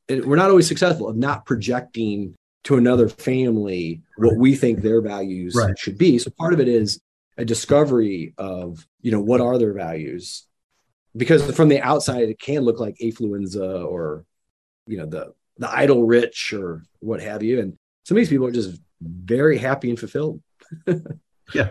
and 0.10 0.26
we're 0.26 0.36
not 0.36 0.50
always 0.50 0.68
successful 0.68 1.08
of 1.08 1.16
not 1.16 1.46
projecting 1.46 2.36
to 2.66 2.78
another 2.78 3.10
family 3.10 4.02
what 4.18 4.38
we 4.38 4.56
think 4.56 4.82
their 4.82 5.02
values 5.02 5.56
right. 5.56 5.78
should 5.78 5.98
be. 5.98 6.18
So 6.18 6.32
part 6.32 6.54
of 6.54 6.60
it 6.60 6.68
is 6.68 7.00
a 7.38 7.46
discovery 7.46 8.34
of, 8.38 8.86
you 9.02 9.12
know, 9.12 9.20
what 9.20 9.42
are 9.42 9.58
their 9.58 9.74
values? 9.74 10.46
Because 11.16 11.56
from 11.56 11.70
the 11.70 11.82
outside, 11.82 12.30
it 12.30 12.40
can 12.40 12.62
look 12.62 12.80
like 12.80 12.96
affluenza 13.02 13.86
or, 13.86 14.26
you 14.88 14.98
know, 14.98 15.06
the 15.06 15.34
the 15.58 15.72
idle 15.72 16.04
rich 16.04 16.54
or 16.54 16.84
what 17.00 17.22
have 17.22 17.44
you. 17.44 17.60
And 17.60 17.78
some 18.06 18.18
of 18.18 18.22
these 18.22 18.30
people 18.30 18.48
are 18.48 18.52
just 18.52 18.80
very 19.02 19.58
happy 19.58 19.90
and 19.90 20.00
fulfilled. 20.00 20.42
yeah. 21.54 21.70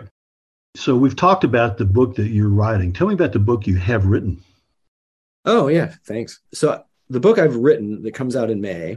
So 0.77 0.97
we've 0.97 1.17
talked 1.17 1.45
about 1.45 1.79
the 1.79 1.85
book 1.85 2.15
that 2.17 2.29
you're 2.29 2.49
writing. 2.49 2.93
Tell 2.93 3.07
me 3.07 3.15
about 3.15 3.33
the 3.33 3.39
book 3.39 3.67
you 3.67 3.77
have 3.77 4.07
written. 4.07 4.43
Oh 5.45 5.69
yeah, 5.69 5.95
thanks. 6.07 6.41
So 6.53 6.83
the 7.09 7.21
book 7.21 7.39
I've 7.39 7.57
written 7.57 8.03
that 8.03 8.15
comes 8.15 8.37
out 8.37 8.51
in 8.51 8.61
May 8.61 8.97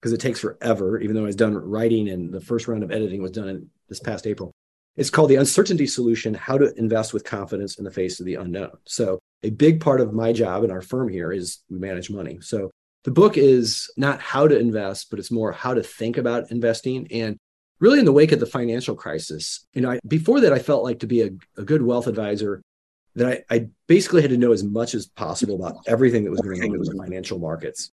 because 0.00 0.12
it 0.12 0.20
takes 0.20 0.40
forever, 0.40 1.00
even 1.00 1.16
though 1.16 1.22
I 1.22 1.26
was 1.26 1.36
done 1.36 1.56
writing 1.56 2.08
and 2.08 2.32
the 2.32 2.40
first 2.40 2.68
round 2.68 2.82
of 2.82 2.92
editing 2.92 3.22
was 3.22 3.32
done 3.32 3.48
in 3.48 3.70
this 3.88 4.00
past 4.00 4.26
April. 4.26 4.52
It's 4.96 5.10
called 5.10 5.30
The 5.30 5.36
Uncertainty 5.36 5.86
Solution 5.86 6.34
How 6.34 6.58
to 6.58 6.74
Invest 6.76 7.14
with 7.14 7.24
Confidence 7.24 7.78
in 7.78 7.84
the 7.84 7.90
Face 7.90 8.18
of 8.18 8.26
the 8.26 8.34
Unknown. 8.34 8.72
So, 8.84 9.20
a 9.44 9.50
big 9.50 9.80
part 9.80 10.00
of 10.00 10.12
my 10.12 10.32
job 10.32 10.64
in 10.64 10.72
our 10.72 10.82
firm 10.82 11.08
here 11.08 11.30
is 11.30 11.58
we 11.70 11.78
manage 11.78 12.10
money. 12.10 12.38
So, 12.40 12.70
the 13.04 13.12
book 13.12 13.36
is 13.36 13.88
not 13.96 14.20
how 14.20 14.48
to 14.48 14.58
invest, 14.58 15.08
but 15.08 15.20
it's 15.20 15.30
more 15.30 15.52
how 15.52 15.72
to 15.74 15.84
think 15.84 16.16
about 16.16 16.50
investing. 16.50 17.06
And 17.12 17.36
really, 17.78 18.00
in 18.00 18.04
the 18.04 18.12
wake 18.12 18.32
of 18.32 18.40
the 18.40 18.46
financial 18.46 18.96
crisis, 18.96 19.64
you 19.72 19.82
know, 19.82 19.92
I, 19.92 20.00
before 20.06 20.40
that, 20.40 20.52
I 20.52 20.58
felt 20.58 20.82
like 20.82 20.98
to 21.00 21.06
be 21.06 21.22
a, 21.22 21.30
a 21.56 21.62
good 21.62 21.82
wealth 21.82 22.08
advisor, 22.08 22.60
that 23.14 23.44
I, 23.50 23.54
I, 23.54 23.68
basically 23.86 24.22
had 24.22 24.30
to 24.30 24.36
know 24.36 24.52
as 24.52 24.62
much 24.62 24.94
as 24.94 25.06
possible 25.06 25.56
about 25.56 25.76
everything 25.86 26.24
that 26.24 26.30
was 26.30 26.40
going 26.40 26.62
on 26.62 26.74
in 26.74 26.80
the 26.80 26.94
financial 27.02 27.38
markets. 27.38 27.90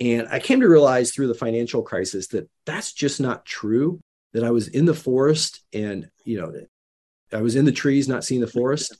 And 0.00 0.28
I 0.30 0.38
came 0.38 0.60
to 0.60 0.68
realize 0.68 1.12
through 1.12 1.28
the 1.28 1.34
financial 1.34 1.82
crisis 1.82 2.28
that 2.28 2.48
that's 2.64 2.92
just 2.92 3.20
not 3.20 3.44
true. 3.44 4.00
That 4.32 4.44
I 4.44 4.50
was 4.50 4.68
in 4.68 4.86
the 4.86 4.94
forest 4.94 5.62
and, 5.74 6.08
you 6.24 6.40
know, 6.40 6.52
I 7.32 7.42
was 7.42 7.54
in 7.54 7.66
the 7.66 7.72
trees, 7.72 8.08
not 8.08 8.24
seeing 8.24 8.40
the 8.40 8.46
forest. 8.46 8.96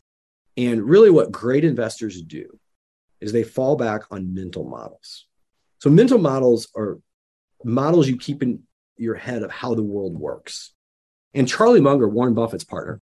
And 0.56 0.82
really, 0.82 1.10
what 1.10 1.32
great 1.32 1.64
investors 1.64 2.20
do 2.20 2.58
is 3.20 3.32
they 3.32 3.44
fall 3.44 3.76
back 3.76 4.02
on 4.10 4.34
mental 4.34 4.64
models. 4.64 5.26
So, 5.78 5.88
mental 5.88 6.18
models 6.18 6.68
are 6.76 6.98
models 7.64 8.08
you 8.08 8.18
keep 8.18 8.42
in 8.42 8.64
your 8.96 9.14
head 9.14 9.42
of 9.42 9.50
how 9.50 9.74
the 9.74 9.82
world 9.82 10.18
works. 10.18 10.74
And 11.34 11.48
Charlie 11.48 11.80
Munger, 11.80 12.08
Warren 12.08 12.34
Buffett's 12.34 12.64
partner, 12.64 13.00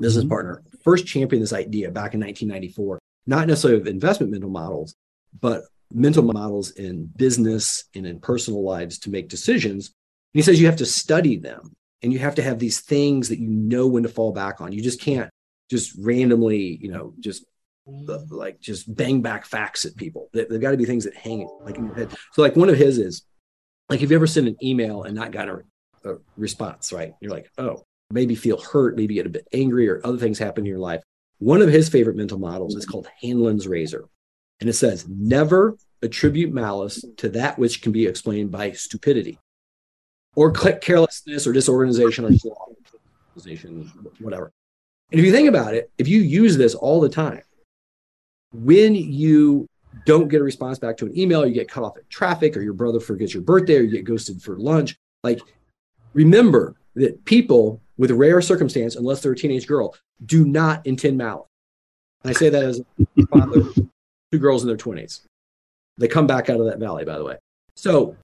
business 0.00 0.24
mm-hmm. 0.24 0.30
partner, 0.30 0.62
first 0.82 1.06
championed 1.06 1.42
this 1.42 1.52
idea 1.52 1.90
back 1.90 2.14
in 2.14 2.20
1994, 2.20 2.98
not 3.26 3.46
necessarily 3.46 3.80
of 3.80 3.86
investment 3.86 4.32
mental 4.32 4.50
models, 4.50 4.94
but 5.40 5.62
mental 5.92 6.22
models 6.22 6.72
in 6.72 7.06
business 7.16 7.84
and 7.94 8.06
in 8.06 8.20
personal 8.20 8.62
lives 8.64 8.98
to 8.98 9.10
make 9.10 9.28
decisions. 9.28 9.88
And 9.88 10.38
he 10.38 10.42
says 10.42 10.60
you 10.60 10.66
have 10.66 10.76
to 10.76 10.86
study 10.86 11.38
them 11.38 11.72
and 12.02 12.12
you 12.12 12.18
have 12.18 12.34
to 12.36 12.42
have 12.42 12.58
these 12.58 12.80
things 12.80 13.28
that 13.28 13.38
you 13.38 13.48
know 13.48 13.86
when 13.86 14.02
to 14.02 14.08
fall 14.08 14.32
back 14.32 14.60
on. 14.60 14.72
You 14.72 14.82
just 14.82 15.00
can't 15.00 15.30
just 15.70 15.96
randomly, 15.98 16.78
you 16.80 16.90
know, 16.90 17.14
just 17.20 17.44
uh, 18.08 18.18
like 18.30 18.60
just 18.60 18.92
bang 18.94 19.22
back 19.22 19.46
facts 19.46 19.84
at 19.84 19.96
people. 19.96 20.28
There, 20.32 20.46
have 20.50 20.60
got 20.60 20.72
to 20.72 20.76
be 20.76 20.84
things 20.84 21.04
that 21.04 21.16
hang 21.16 21.48
like 21.62 21.76
in 21.76 21.86
your 21.86 21.94
head. 21.94 22.14
So 22.32 22.42
like 22.42 22.56
one 22.56 22.68
of 22.68 22.76
his 22.76 22.98
is 22.98 23.22
like, 23.88 24.00
have 24.00 24.10
you 24.10 24.16
ever 24.16 24.26
sent 24.26 24.48
an 24.48 24.56
email 24.62 25.04
and 25.04 25.14
not 25.14 25.30
got 25.32 25.48
a, 25.48 25.62
a 26.04 26.16
response, 26.36 26.92
right? 26.92 27.14
You're 27.20 27.32
like, 27.32 27.50
oh, 27.58 27.84
maybe 28.10 28.34
feel 28.34 28.60
hurt, 28.60 28.96
maybe 28.96 29.14
get 29.14 29.26
a 29.26 29.30
bit 29.30 29.48
angry 29.52 29.88
or 29.88 30.00
other 30.04 30.18
things 30.18 30.38
happen 30.38 30.64
in 30.64 30.68
your 30.68 30.78
life. 30.78 31.02
One 31.38 31.62
of 31.62 31.68
his 31.68 31.88
favorite 31.88 32.16
mental 32.16 32.38
models 32.38 32.76
is 32.76 32.86
called 32.86 33.08
Hanlon's 33.20 33.66
razor. 33.66 34.04
And 34.60 34.68
it 34.70 34.74
says, 34.74 35.06
never 35.08 35.76
attribute 36.02 36.52
malice 36.52 37.04
to 37.16 37.28
that 37.30 37.58
which 37.58 37.82
can 37.82 37.92
be 37.92 38.06
explained 38.06 38.50
by 38.50 38.72
stupidity 38.72 39.38
or 40.36 40.52
carelessness 40.52 41.46
or 41.46 41.52
disorganization 41.52 42.24
or 42.24 42.30
whatever. 44.20 44.52
And 45.10 45.20
if 45.20 45.26
you 45.26 45.32
think 45.32 45.48
about 45.48 45.74
it, 45.74 45.90
if 45.98 46.08
you 46.08 46.20
use 46.20 46.56
this 46.56 46.74
all 46.74 47.00
the 47.00 47.08
time, 47.08 47.42
when 48.52 48.94
you 48.94 49.66
don't 50.06 50.28
get 50.28 50.40
a 50.40 50.44
response 50.44 50.78
back 50.78 50.96
to 50.98 51.06
an 51.06 51.18
email, 51.18 51.46
you 51.46 51.54
get 51.54 51.68
cut 51.68 51.84
off 51.84 51.96
at 51.96 52.08
traffic, 52.10 52.56
or 52.56 52.62
your 52.62 52.72
brother 52.72 53.00
forgets 53.00 53.32
your 53.34 53.42
birthday, 53.42 53.78
or 53.78 53.82
you 53.82 53.90
get 53.90 54.04
ghosted 54.04 54.42
for 54.42 54.58
lunch, 54.58 54.96
like 55.22 55.40
remember 56.14 56.74
that 56.94 57.24
people 57.24 57.80
with 57.96 58.10
rare 58.10 58.40
circumstance, 58.40 58.96
unless 58.96 59.20
they're 59.20 59.32
a 59.32 59.36
teenage 59.36 59.66
girl, 59.66 59.94
do 60.24 60.44
not 60.44 60.86
intend 60.86 61.18
malice. 61.18 61.46
And 62.22 62.30
I 62.30 62.38
say 62.38 62.48
that 62.48 62.64
as 62.64 62.82
father, 63.30 63.62
two 64.32 64.38
girls 64.38 64.62
in 64.62 64.68
their 64.68 64.76
20s. 64.76 65.20
They 65.96 66.08
come 66.08 66.26
back 66.26 66.50
out 66.50 66.58
of 66.58 66.66
that 66.66 66.78
valley, 66.78 67.04
by 67.04 67.18
the 67.18 67.24
way. 67.24 67.36
So 67.76 68.16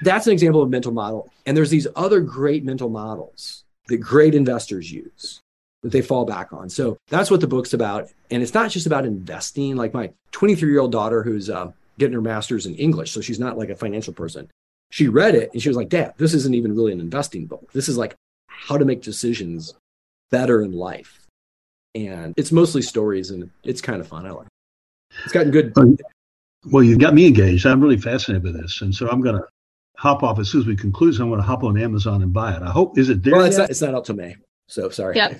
that's 0.00 0.26
an 0.26 0.32
example 0.32 0.62
of 0.62 0.70
mental 0.70 0.92
model. 0.92 1.30
And 1.46 1.56
there's 1.56 1.70
these 1.70 1.86
other 1.96 2.20
great 2.20 2.64
mental 2.64 2.88
models 2.88 3.64
that 3.88 3.98
great 3.98 4.34
investors 4.34 4.92
use 4.92 5.40
that 5.82 5.92
they 5.92 6.02
fall 6.02 6.24
back 6.24 6.52
on. 6.52 6.68
So 6.68 6.96
that's 7.08 7.30
what 7.30 7.40
the 7.40 7.46
book's 7.46 7.72
about. 7.72 8.08
And 8.30 8.42
it's 8.42 8.54
not 8.54 8.70
just 8.70 8.86
about 8.86 9.06
investing. 9.06 9.76
Like 9.76 9.94
my 9.94 10.10
23 10.32 10.70
year 10.70 10.80
old 10.80 10.92
daughter, 10.92 11.22
who's 11.22 11.50
uh, 11.50 11.72
getting 11.98 12.14
her 12.14 12.20
master's 12.20 12.66
in 12.66 12.74
English, 12.76 13.12
so 13.12 13.20
she's 13.20 13.40
not 13.40 13.58
like 13.58 13.70
a 13.70 13.76
financial 13.76 14.12
person. 14.12 14.48
She 14.90 15.08
read 15.08 15.34
it 15.34 15.50
and 15.52 15.62
she 15.62 15.68
was 15.68 15.76
like, 15.76 15.88
Dad, 15.88 16.14
this 16.16 16.34
isn't 16.34 16.54
even 16.54 16.74
really 16.74 16.92
an 16.92 17.00
investing 17.00 17.46
book. 17.46 17.72
This 17.72 17.88
is 17.88 17.98
like 17.98 18.14
how 18.58 18.76
to 18.76 18.84
make 18.84 19.02
decisions 19.02 19.74
better 20.30 20.62
in 20.62 20.72
life. 20.72 21.20
And 21.94 22.34
it's 22.36 22.52
mostly 22.52 22.82
stories 22.82 23.30
and 23.30 23.50
it's 23.64 23.80
kind 23.80 24.00
of 24.00 24.08
fun. 24.08 24.26
I 24.26 24.30
like 24.30 24.46
it. 24.46 25.22
It's 25.24 25.32
gotten 25.32 25.50
good. 25.50 25.72
Well, 26.70 26.82
you've 26.82 26.98
got 26.98 27.14
me 27.14 27.26
engaged. 27.26 27.66
I'm 27.66 27.80
really 27.80 27.96
fascinated 27.96 28.42
with 28.42 28.60
this. 28.60 28.82
And 28.82 28.94
so 28.94 29.08
I'm 29.08 29.20
going 29.20 29.36
to 29.36 29.44
hop 29.96 30.22
off 30.22 30.38
as 30.38 30.50
soon 30.50 30.60
as 30.60 30.66
we 30.66 30.76
conclude. 30.76 31.14
So 31.14 31.22
I'm 31.22 31.30
going 31.30 31.40
to 31.40 31.46
hop 31.46 31.64
on 31.64 31.78
Amazon 31.78 32.22
and 32.22 32.32
buy 32.32 32.54
it. 32.54 32.62
I 32.62 32.70
hope, 32.70 32.98
is 32.98 33.08
it 33.08 33.22
there? 33.22 33.36
Well, 33.36 33.44
it's 33.46 33.56
not, 33.56 33.70
it's 33.70 33.80
not 33.80 33.94
up 33.94 34.04
to 34.04 34.14
May. 34.14 34.36
So 34.66 34.90
sorry. 34.90 35.16
Yeah. 35.16 35.38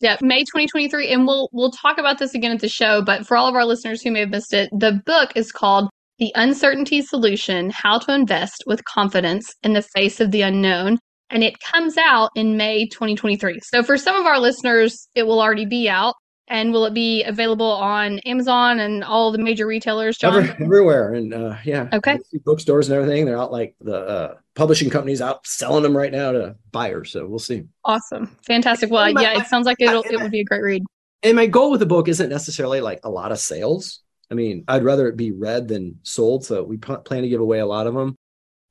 Yeah. 0.00 0.16
May 0.22 0.40
2023. 0.40 1.12
And 1.12 1.26
we'll, 1.26 1.50
we'll 1.52 1.70
talk 1.70 1.98
about 1.98 2.18
this 2.18 2.34
again 2.34 2.52
at 2.52 2.60
the 2.60 2.68
show. 2.68 3.02
But 3.02 3.26
for 3.26 3.36
all 3.36 3.46
of 3.46 3.54
our 3.54 3.66
listeners 3.66 4.00
who 4.00 4.10
may 4.10 4.20
have 4.20 4.30
missed 4.30 4.54
it, 4.54 4.70
the 4.72 5.02
book 5.04 5.32
is 5.36 5.52
called 5.52 5.90
The 6.18 6.32
Uncertainty 6.34 7.02
Solution 7.02 7.70
How 7.70 7.98
to 7.98 8.14
Invest 8.14 8.64
with 8.66 8.84
Confidence 8.84 9.54
in 9.62 9.74
the 9.74 9.82
Face 9.82 10.18
of 10.18 10.30
the 10.30 10.42
Unknown. 10.42 10.98
And 11.30 11.44
it 11.44 11.60
comes 11.60 11.96
out 11.96 12.30
in 12.34 12.56
May 12.56 12.86
2023. 12.86 13.60
So 13.60 13.82
for 13.82 13.96
some 13.96 14.16
of 14.16 14.26
our 14.26 14.38
listeners, 14.38 15.08
it 15.14 15.26
will 15.26 15.40
already 15.40 15.66
be 15.66 15.88
out. 15.88 16.14
And 16.48 16.72
will 16.72 16.84
it 16.84 16.94
be 16.94 17.22
available 17.22 17.70
on 17.70 18.18
Amazon 18.20 18.80
and 18.80 19.04
all 19.04 19.30
the 19.30 19.38
major 19.38 19.68
retailers, 19.68 20.18
John? 20.18 20.36
Every, 20.36 20.64
everywhere. 20.64 21.14
And 21.14 21.32
uh, 21.32 21.56
yeah. 21.64 21.88
Okay. 21.92 22.18
Bookstores 22.44 22.88
and 22.88 22.96
everything. 22.96 23.24
They're 23.24 23.38
out 23.38 23.52
like 23.52 23.76
the 23.80 23.96
uh, 23.96 24.34
publishing 24.56 24.90
companies 24.90 25.22
out 25.22 25.46
selling 25.46 25.84
them 25.84 25.96
right 25.96 26.10
now 26.10 26.32
to 26.32 26.56
buyers. 26.72 27.12
So 27.12 27.24
we'll 27.24 27.38
see. 27.38 27.66
Awesome. 27.84 28.36
Fantastic. 28.44 28.90
Well, 28.90 29.12
my, 29.12 29.22
yeah, 29.22 29.40
it 29.40 29.46
sounds 29.46 29.64
like 29.64 29.76
it'll, 29.78 30.02
it 30.02 30.20
would 30.20 30.32
be 30.32 30.40
a 30.40 30.44
great 30.44 30.62
read. 30.62 30.82
And 31.22 31.36
my 31.36 31.46
goal 31.46 31.70
with 31.70 31.78
the 31.78 31.86
book 31.86 32.08
isn't 32.08 32.28
necessarily 32.28 32.80
like 32.80 33.00
a 33.04 33.10
lot 33.10 33.30
of 33.30 33.38
sales. 33.38 34.00
I 34.28 34.34
mean, 34.34 34.64
I'd 34.66 34.84
rather 34.84 35.06
it 35.06 35.16
be 35.16 35.30
read 35.30 35.68
than 35.68 36.00
sold. 36.02 36.44
So 36.44 36.64
we 36.64 36.78
p- 36.78 36.96
plan 37.04 37.22
to 37.22 37.28
give 37.28 37.40
away 37.40 37.60
a 37.60 37.66
lot 37.66 37.86
of 37.86 37.94
them. 37.94 38.16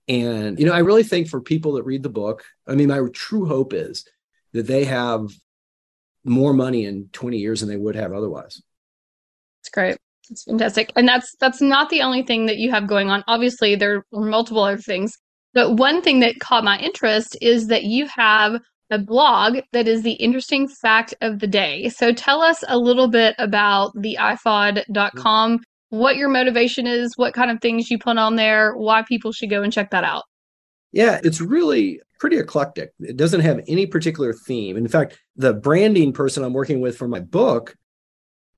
And, 0.09 0.59
you 0.59 0.65
know, 0.65 0.73
I 0.73 0.79
really 0.79 1.03
think 1.03 1.29
for 1.29 1.39
people 1.39 1.73
that 1.73 1.83
read 1.83 2.03
the 2.03 2.09
book, 2.09 2.43
I 2.67 2.73
mean, 2.73 2.89
my 2.89 2.99
true 3.13 3.45
hope 3.45 3.73
is 3.73 4.05
that 4.53 4.65
they 4.65 4.85
have 4.85 5.29
more 6.25 6.51
money 6.51 6.85
in 6.85 7.09
20 7.13 7.37
years 7.37 7.59
than 7.59 7.69
they 7.69 7.77
would 7.77 7.95
have 7.95 8.11
otherwise. 8.11 8.61
It's 9.61 9.69
great. 9.69 9.97
It's 10.29 10.43
fantastic. 10.43 10.91
And 10.95 11.07
that's 11.07 11.35
that's 11.39 11.61
not 11.61 11.89
the 11.89 12.01
only 12.01 12.23
thing 12.23 12.47
that 12.47 12.57
you 12.57 12.71
have 12.71 12.87
going 12.87 13.09
on. 13.09 13.23
Obviously, 13.27 13.75
there 13.75 13.97
are 13.97 14.03
multiple 14.11 14.63
other 14.63 14.77
things. 14.77 15.17
But 15.53 15.75
one 15.75 16.01
thing 16.01 16.19
that 16.19 16.39
caught 16.39 16.63
my 16.63 16.77
interest 16.79 17.37
is 17.41 17.67
that 17.67 17.83
you 17.83 18.07
have 18.07 18.59
a 18.91 18.99
blog 18.99 19.59
that 19.71 19.87
is 19.87 20.01
the 20.01 20.13
interesting 20.13 20.67
fact 20.67 21.13
of 21.21 21.39
the 21.39 21.47
day. 21.47 21.89
So 21.89 22.11
tell 22.11 22.41
us 22.41 22.63
a 22.67 22.77
little 22.77 23.07
bit 23.07 23.35
about 23.37 23.91
the 23.95 24.17
ifod.com, 24.19 25.59
what 25.89 26.15
your 26.17 26.29
motivation 26.29 26.87
is, 26.87 27.17
what 27.17 27.33
kind 27.33 27.51
of 27.51 27.61
things 27.61 27.89
you 27.89 27.97
put 27.97 28.17
on 28.17 28.35
there, 28.35 28.75
why 28.75 29.01
people 29.03 29.31
should 29.31 29.49
go 29.49 29.63
and 29.63 29.73
check 29.73 29.91
that 29.91 30.03
out. 30.03 30.23
Yeah, 30.91 31.19
it's 31.23 31.41
really 31.41 32.01
pretty 32.19 32.37
eclectic. 32.37 32.91
It 32.99 33.17
doesn't 33.17 33.41
have 33.41 33.61
any 33.67 33.85
particular 33.85 34.33
theme. 34.33 34.77
In 34.77 34.87
fact, 34.87 35.19
the 35.35 35.53
branding 35.53 36.13
person 36.13 36.43
I'm 36.43 36.53
working 36.53 36.81
with 36.81 36.97
for 36.97 37.07
my 37.07 37.19
book, 37.19 37.75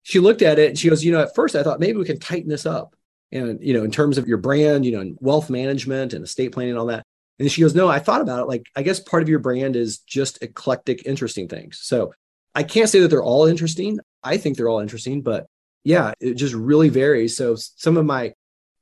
she 0.04 0.20
looked 0.20 0.41
at 0.41 0.60
it 0.60 0.70
and 0.70 0.80
she 0.80 0.89
goes, 0.89 1.04
you 1.04 1.12
know, 1.12 1.22
at 1.22 1.36
first 1.36 1.56
I 1.56 1.63
thought 1.63 1.80
maybe 1.80 1.98
we 1.98 2.06
can 2.06 2.20
tighten 2.20 2.50
this 2.50 2.65
up. 2.65 2.96
And, 3.34 3.60
you 3.62 3.74
know, 3.74 3.84
in 3.84 3.91
terms 3.91 4.17
of 4.17 4.28
your 4.28 4.39
brand, 4.39 4.86
you 4.86 4.91
know, 4.91 5.00
and 5.00 5.17
wealth 5.22 5.50
management 5.50 6.12
and 6.12 6.24
estate 6.26 6.52
planning 6.52 6.72
and 6.72 6.80
all 6.80 6.88
that. 6.88 7.06
And 7.39 7.50
she 7.50 7.62
goes, 7.62 7.74
no, 7.74 7.88
I 7.88 8.00
thought 8.00 8.20
about 8.20 8.41
it. 8.41 8.48
Like, 8.48 8.65
I 8.76 8.84
guess 8.84 9.00
part 9.00 9.24
of 9.24 9.30
your 9.30 9.39
brand 9.39 9.78
is 9.78 10.00
just 10.00 10.44
eclectic, 10.44 11.06
interesting 11.06 11.48
things. 11.48 11.80
So 11.82 12.13
I 12.54 12.63
can't 12.63 12.89
say 12.89 13.00
that 13.00 13.08
they're 13.08 13.24
all 13.24 13.46
interesting. 13.46 14.00
I 14.22 14.38
think 14.38 14.58
they're 14.58 14.67
all 14.67 14.82
interesting, 14.82 15.22
but 15.22 15.48
yeah, 15.84 16.13
it 16.20 16.36
just 16.36 16.54
really 16.54 16.89
varies. 16.89 17.36
So 17.36 17.56
some 17.56 17.98
of 17.98 18.06
my 18.06 18.34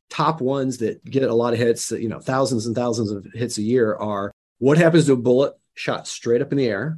top 0.09 0.41
ones 0.41 0.79
that 0.79 1.03
get 1.05 1.23
a 1.23 1.33
lot 1.33 1.53
of 1.53 1.59
hits, 1.59 1.91
you 1.91 2.09
know, 2.09 2.19
thousands 2.19 2.65
and 2.65 2.75
thousands 2.75 3.11
of 3.11 3.25
hits 3.33 3.57
a 3.57 3.61
year 3.61 3.95
are 3.95 4.31
what 4.57 4.77
happens 4.77 5.05
to 5.05 5.13
a 5.13 5.17
bullet 5.17 5.53
shot 5.75 6.07
straight 6.07 6.41
up 6.41 6.51
in 6.51 6.57
the 6.57 6.67
air 6.67 6.97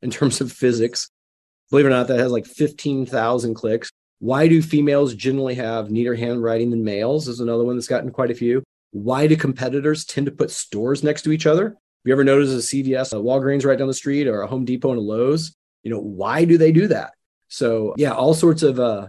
in 0.00 0.10
terms 0.10 0.40
of 0.40 0.52
physics? 0.52 1.10
Believe 1.70 1.86
it 1.86 1.88
or 1.88 1.90
not, 1.90 2.08
that 2.08 2.18
has 2.18 2.32
like 2.32 2.46
15,000 2.46 3.54
clicks. 3.54 3.90
Why 4.18 4.46
do 4.46 4.62
females 4.62 5.14
generally 5.14 5.54
have 5.54 5.90
neater 5.90 6.14
handwriting 6.14 6.70
than 6.70 6.84
males? 6.84 7.28
Is 7.28 7.40
another 7.40 7.64
one 7.64 7.76
that's 7.76 7.88
gotten 7.88 8.10
quite 8.10 8.30
a 8.30 8.34
few. 8.34 8.62
Why 8.92 9.26
do 9.26 9.36
competitors 9.36 10.04
tend 10.04 10.26
to 10.26 10.32
put 10.32 10.50
stores 10.50 11.02
next 11.02 11.22
to 11.22 11.32
each 11.32 11.46
other? 11.46 11.64
Have 11.64 11.76
you 12.04 12.12
ever 12.12 12.24
noticed 12.24 12.52
a 12.72 12.76
CVS, 12.76 13.12
a 13.12 13.16
Walgreens 13.16 13.64
right 13.64 13.78
down 13.78 13.88
the 13.88 13.94
street, 13.94 14.26
or 14.26 14.42
a 14.42 14.46
Home 14.46 14.64
Depot 14.64 14.90
and 14.90 14.98
a 14.98 15.02
Lowe's? 15.02 15.54
You 15.82 15.90
know, 15.90 16.00
why 16.00 16.44
do 16.44 16.58
they 16.58 16.72
do 16.72 16.88
that? 16.88 17.14
So, 17.52 17.92
yeah, 17.98 18.12
all 18.12 18.32
sorts 18.32 18.62
of 18.62 18.80
uh, 18.80 19.08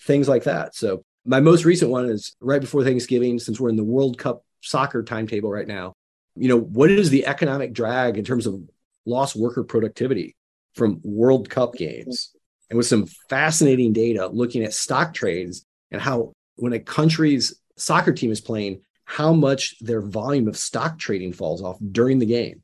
things 0.00 0.28
like 0.28 0.44
that. 0.44 0.74
So, 0.74 1.04
my 1.24 1.38
most 1.38 1.64
recent 1.64 1.92
one 1.92 2.06
is 2.06 2.34
right 2.40 2.60
before 2.60 2.82
Thanksgiving, 2.82 3.38
since 3.38 3.60
we're 3.60 3.68
in 3.68 3.76
the 3.76 3.84
World 3.84 4.18
Cup 4.18 4.44
soccer 4.62 5.04
timetable 5.04 5.48
right 5.48 5.68
now. 5.68 5.94
You 6.34 6.48
know, 6.48 6.58
what 6.58 6.90
is 6.90 7.10
the 7.10 7.24
economic 7.24 7.72
drag 7.72 8.18
in 8.18 8.24
terms 8.24 8.48
of 8.48 8.60
lost 9.06 9.36
worker 9.36 9.62
productivity 9.62 10.34
from 10.74 11.00
World 11.04 11.48
Cup 11.48 11.74
games? 11.74 12.32
And 12.68 12.76
with 12.76 12.86
some 12.86 13.06
fascinating 13.30 13.92
data 13.92 14.26
looking 14.26 14.64
at 14.64 14.74
stock 14.74 15.14
trades 15.14 15.64
and 15.92 16.02
how 16.02 16.32
when 16.56 16.72
a 16.72 16.80
country's 16.80 17.60
soccer 17.76 18.12
team 18.12 18.32
is 18.32 18.40
playing, 18.40 18.80
how 19.04 19.32
much 19.32 19.76
their 19.80 20.00
volume 20.00 20.48
of 20.48 20.56
stock 20.56 20.98
trading 20.98 21.32
falls 21.32 21.62
off 21.62 21.78
during 21.92 22.18
the 22.18 22.26
game. 22.26 22.62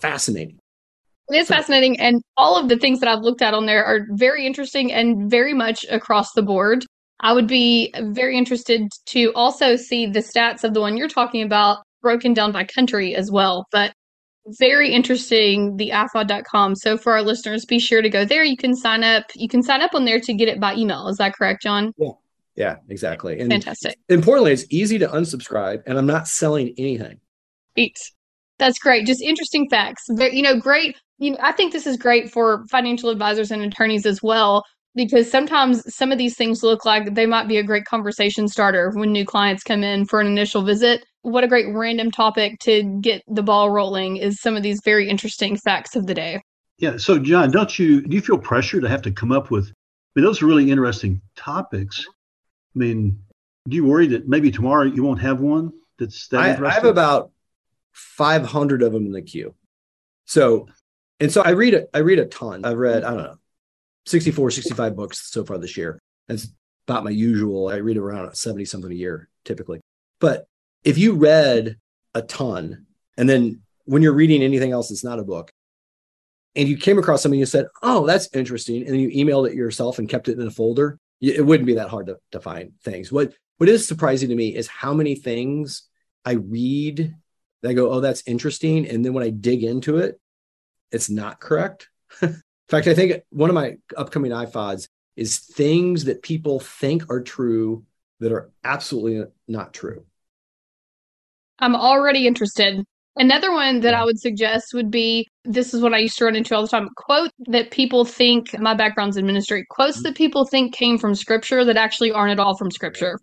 Fascinating. 0.00 0.60
It 1.30 1.36
is 1.36 1.48
fascinating. 1.48 2.00
And 2.00 2.22
all 2.36 2.58
of 2.58 2.68
the 2.68 2.76
things 2.76 3.00
that 3.00 3.08
I've 3.08 3.22
looked 3.22 3.42
at 3.42 3.54
on 3.54 3.66
there 3.66 3.84
are 3.84 4.06
very 4.10 4.46
interesting 4.46 4.92
and 4.92 5.30
very 5.30 5.54
much 5.54 5.84
across 5.90 6.32
the 6.32 6.42
board. 6.42 6.84
I 7.20 7.32
would 7.32 7.46
be 7.46 7.92
very 7.98 8.38
interested 8.38 8.88
to 9.06 9.32
also 9.34 9.76
see 9.76 10.06
the 10.06 10.20
stats 10.20 10.64
of 10.64 10.72
the 10.72 10.80
one 10.80 10.96
you're 10.96 11.08
talking 11.08 11.42
about 11.42 11.78
broken 12.00 12.32
down 12.32 12.52
by 12.52 12.64
country 12.64 13.14
as 13.14 13.30
well. 13.30 13.66
But 13.72 13.92
very 14.58 14.92
interesting, 14.92 15.76
the 15.76 15.90
ifod.com. 15.90 16.76
So 16.76 16.96
for 16.96 17.12
our 17.12 17.22
listeners, 17.22 17.64
be 17.66 17.78
sure 17.78 18.00
to 18.00 18.08
go 18.08 18.24
there. 18.24 18.44
You 18.44 18.56
can 18.56 18.74
sign 18.74 19.04
up. 19.04 19.24
You 19.34 19.48
can 19.48 19.62
sign 19.62 19.82
up 19.82 19.94
on 19.94 20.04
there 20.04 20.20
to 20.20 20.32
get 20.32 20.48
it 20.48 20.60
by 20.60 20.74
email. 20.74 21.08
Is 21.08 21.18
that 21.18 21.34
correct, 21.34 21.62
John? 21.62 21.92
Yeah. 21.98 22.12
Yeah, 22.58 22.78
exactly. 22.88 23.38
And 23.38 23.52
Fantastic. 23.52 23.96
Importantly, 24.08 24.50
it's 24.50 24.64
easy 24.68 24.98
to 24.98 25.06
unsubscribe, 25.06 25.84
and 25.86 25.96
I'm 25.96 26.06
not 26.06 26.26
selling 26.26 26.74
anything. 26.76 27.20
Great. 27.76 27.96
That's 28.58 28.80
great. 28.80 29.06
Just 29.06 29.22
interesting 29.22 29.68
facts. 29.70 30.02
You 30.08 30.42
know, 30.42 30.58
great. 30.58 30.96
You 31.18 31.32
know, 31.32 31.38
I 31.40 31.52
think 31.52 31.72
this 31.72 31.86
is 31.86 31.96
great 31.96 32.30
for 32.30 32.64
financial 32.70 33.10
advisors 33.10 33.50
and 33.50 33.62
attorneys 33.62 34.06
as 34.06 34.22
well 34.22 34.64
because 34.94 35.30
sometimes 35.30 35.94
some 35.94 36.12
of 36.12 36.18
these 36.18 36.36
things 36.36 36.62
look 36.62 36.84
like 36.84 37.14
they 37.14 37.26
might 37.26 37.48
be 37.48 37.58
a 37.58 37.62
great 37.62 37.84
conversation 37.84 38.48
starter 38.48 38.90
when 38.94 39.12
new 39.12 39.24
clients 39.24 39.62
come 39.62 39.82
in 39.82 40.04
for 40.06 40.20
an 40.20 40.26
initial 40.26 40.62
visit. 40.62 41.04
What 41.22 41.44
a 41.44 41.48
great 41.48 41.66
random 41.74 42.10
topic 42.10 42.58
to 42.60 42.82
get 43.00 43.22
the 43.28 43.42
ball 43.42 43.70
rolling 43.70 44.16
is 44.16 44.40
some 44.40 44.56
of 44.56 44.62
these 44.62 44.80
very 44.84 45.08
interesting 45.08 45.56
facts 45.56 45.94
of 45.96 46.06
the 46.06 46.14
day. 46.14 46.40
Yeah. 46.78 46.96
So, 46.96 47.18
John, 47.18 47.50
don't 47.50 47.76
you 47.78 48.02
do 48.02 48.14
you 48.14 48.22
feel 48.22 48.38
pressure 48.38 48.80
to 48.80 48.88
have 48.88 49.02
to 49.02 49.10
come 49.10 49.32
up 49.32 49.50
with? 49.50 49.66
I 49.66 49.72
mean, 50.14 50.24
those 50.24 50.42
are 50.42 50.46
really 50.46 50.70
interesting 50.70 51.20
topics. 51.36 52.04
I 52.74 52.78
mean, 52.78 53.20
do 53.68 53.76
you 53.76 53.84
worry 53.84 54.06
that 54.08 54.28
maybe 54.28 54.50
tomorrow 54.50 54.84
you 54.84 55.02
won't 55.02 55.20
have 55.20 55.40
one 55.40 55.72
that's 55.98 56.28
that 56.28 56.60
I, 56.60 56.66
I 56.66 56.70
have 56.70 56.84
about 56.84 57.32
500 57.92 58.82
of 58.82 58.92
them 58.92 59.06
in 59.06 59.12
the 59.12 59.22
queue. 59.22 59.54
So, 60.24 60.68
and 61.20 61.32
so 61.32 61.42
I 61.42 61.50
read 61.50 61.74
it. 61.74 61.88
I 61.92 61.98
read 61.98 62.18
a 62.18 62.26
ton. 62.26 62.64
I've 62.64 62.76
read 62.76 63.02
mm-hmm. 63.02 63.12
I 63.12 63.16
don't 63.16 63.24
know 63.24 63.38
64, 64.06 64.50
65 64.50 64.96
books 64.96 65.30
so 65.30 65.44
far 65.44 65.58
this 65.58 65.76
year. 65.76 65.98
That's 66.26 66.48
about 66.86 67.04
my 67.04 67.10
usual. 67.10 67.68
I 67.68 67.76
read 67.76 67.96
around 67.96 68.34
70 68.34 68.64
something 68.64 68.90
a 68.90 68.94
year 68.94 69.28
typically. 69.44 69.80
But 70.20 70.46
if 70.84 70.98
you 70.98 71.14
read 71.14 71.76
a 72.14 72.22
ton 72.22 72.86
and 73.16 73.28
then 73.28 73.62
when 73.84 74.02
you're 74.02 74.12
reading 74.12 74.42
anything 74.42 74.72
else 74.72 74.88
that's 74.88 75.04
not 75.04 75.18
a 75.18 75.24
book 75.24 75.50
and 76.56 76.68
you 76.68 76.76
came 76.76 76.98
across 76.98 77.22
something 77.22 77.38
you 77.38 77.46
said, 77.46 77.66
oh, 77.82 78.06
that's 78.06 78.34
interesting. 78.34 78.86
And 78.86 79.00
you 79.00 79.08
emailed 79.10 79.48
it 79.48 79.54
yourself 79.54 79.98
and 79.98 80.08
kept 80.08 80.28
it 80.28 80.38
in 80.38 80.46
a 80.46 80.50
folder, 80.50 80.98
it 81.20 81.44
wouldn't 81.44 81.66
be 81.66 81.74
that 81.74 81.88
hard 81.88 82.06
to, 82.06 82.16
to 82.32 82.40
find 82.40 82.72
things. 82.82 83.12
What, 83.12 83.34
what 83.58 83.68
is 83.68 83.86
surprising 83.86 84.28
to 84.30 84.34
me 84.34 84.54
is 84.54 84.68
how 84.68 84.94
many 84.94 85.14
things 85.14 85.82
I 86.24 86.32
read 86.32 87.14
that 87.62 87.68
I 87.68 87.72
go, 87.74 87.90
oh, 87.90 88.00
that's 88.00 88.22
interesting. 88.26 88.86
And 88.88 89.04
then 89.04 89.12
when 89.12 89.24
I 89.24 89.30
dig 89.30 89.64
into 89.64 89.98
it, 89.98 90.18
it's 90.92 91.10
not 91.10 91.40
correct. 91.40 91.88
In 92.22 92.42
fact, 92.68 92.86
I 92.86 92.94
think 92.94 93.22
one 93.30 93.50
of 93.50 93.54
my 93.54 93.76
upcoming 93.96 94.32
iFods 94.32 94.88
is 95.16 95.38
things 95.38 96.04
that 96.04 96.22
people 96.22 96.60
think 96.60 97.10
are 97.10 97.22
true 97.22 97.84
that 98.20 98.32
are 98.32 98.50
absolutely 98.64 99.24
not 99.46 99.72
true. 99.72 100.04
I'm 101.58 101.74
already 101.74 102.26
interested. 102.26 102.84
Another 103.16 103.52
one 103.52 103.80
that 103.80 103.94
I 103.94 104.04
would 104.04 104.20
suggest 104.20 104.74
would 104.74 104.90
be 104.90 105.26
this 105.44 105.74
is 105.74 105.82
what 105.82 105.92
I 105.92 105.98
used 105.98 106.18
to 106.18 106.24
run 106.24 106.36
into 106.36 106.54
all 106.54 106.62
the 106.62 106.68
time 106.68 106.88
quote 106.96 107.30
that 107.46 107.72
people 107.72 108.04
think 108.04 108.56
my 108.60 108.74
background's 108.74 109.16
in 109.16 109.26
ministry, 109.26 109.66
quotes 109.68 109.96
mm-hmm. 109.96 110.04
that 110.04 110.16
people 110.16 110.44
think 110.44 110.72
came 110.72 110.98
from 110.98 111.16
scripture 111.16 111.64
that 111.64 111.76
actually 111.76 112.12
aren't 112.12 112.30
at 112.30 112.38
all 112.38 112.56
from 112.56 112.70
scripture 112.70 113.18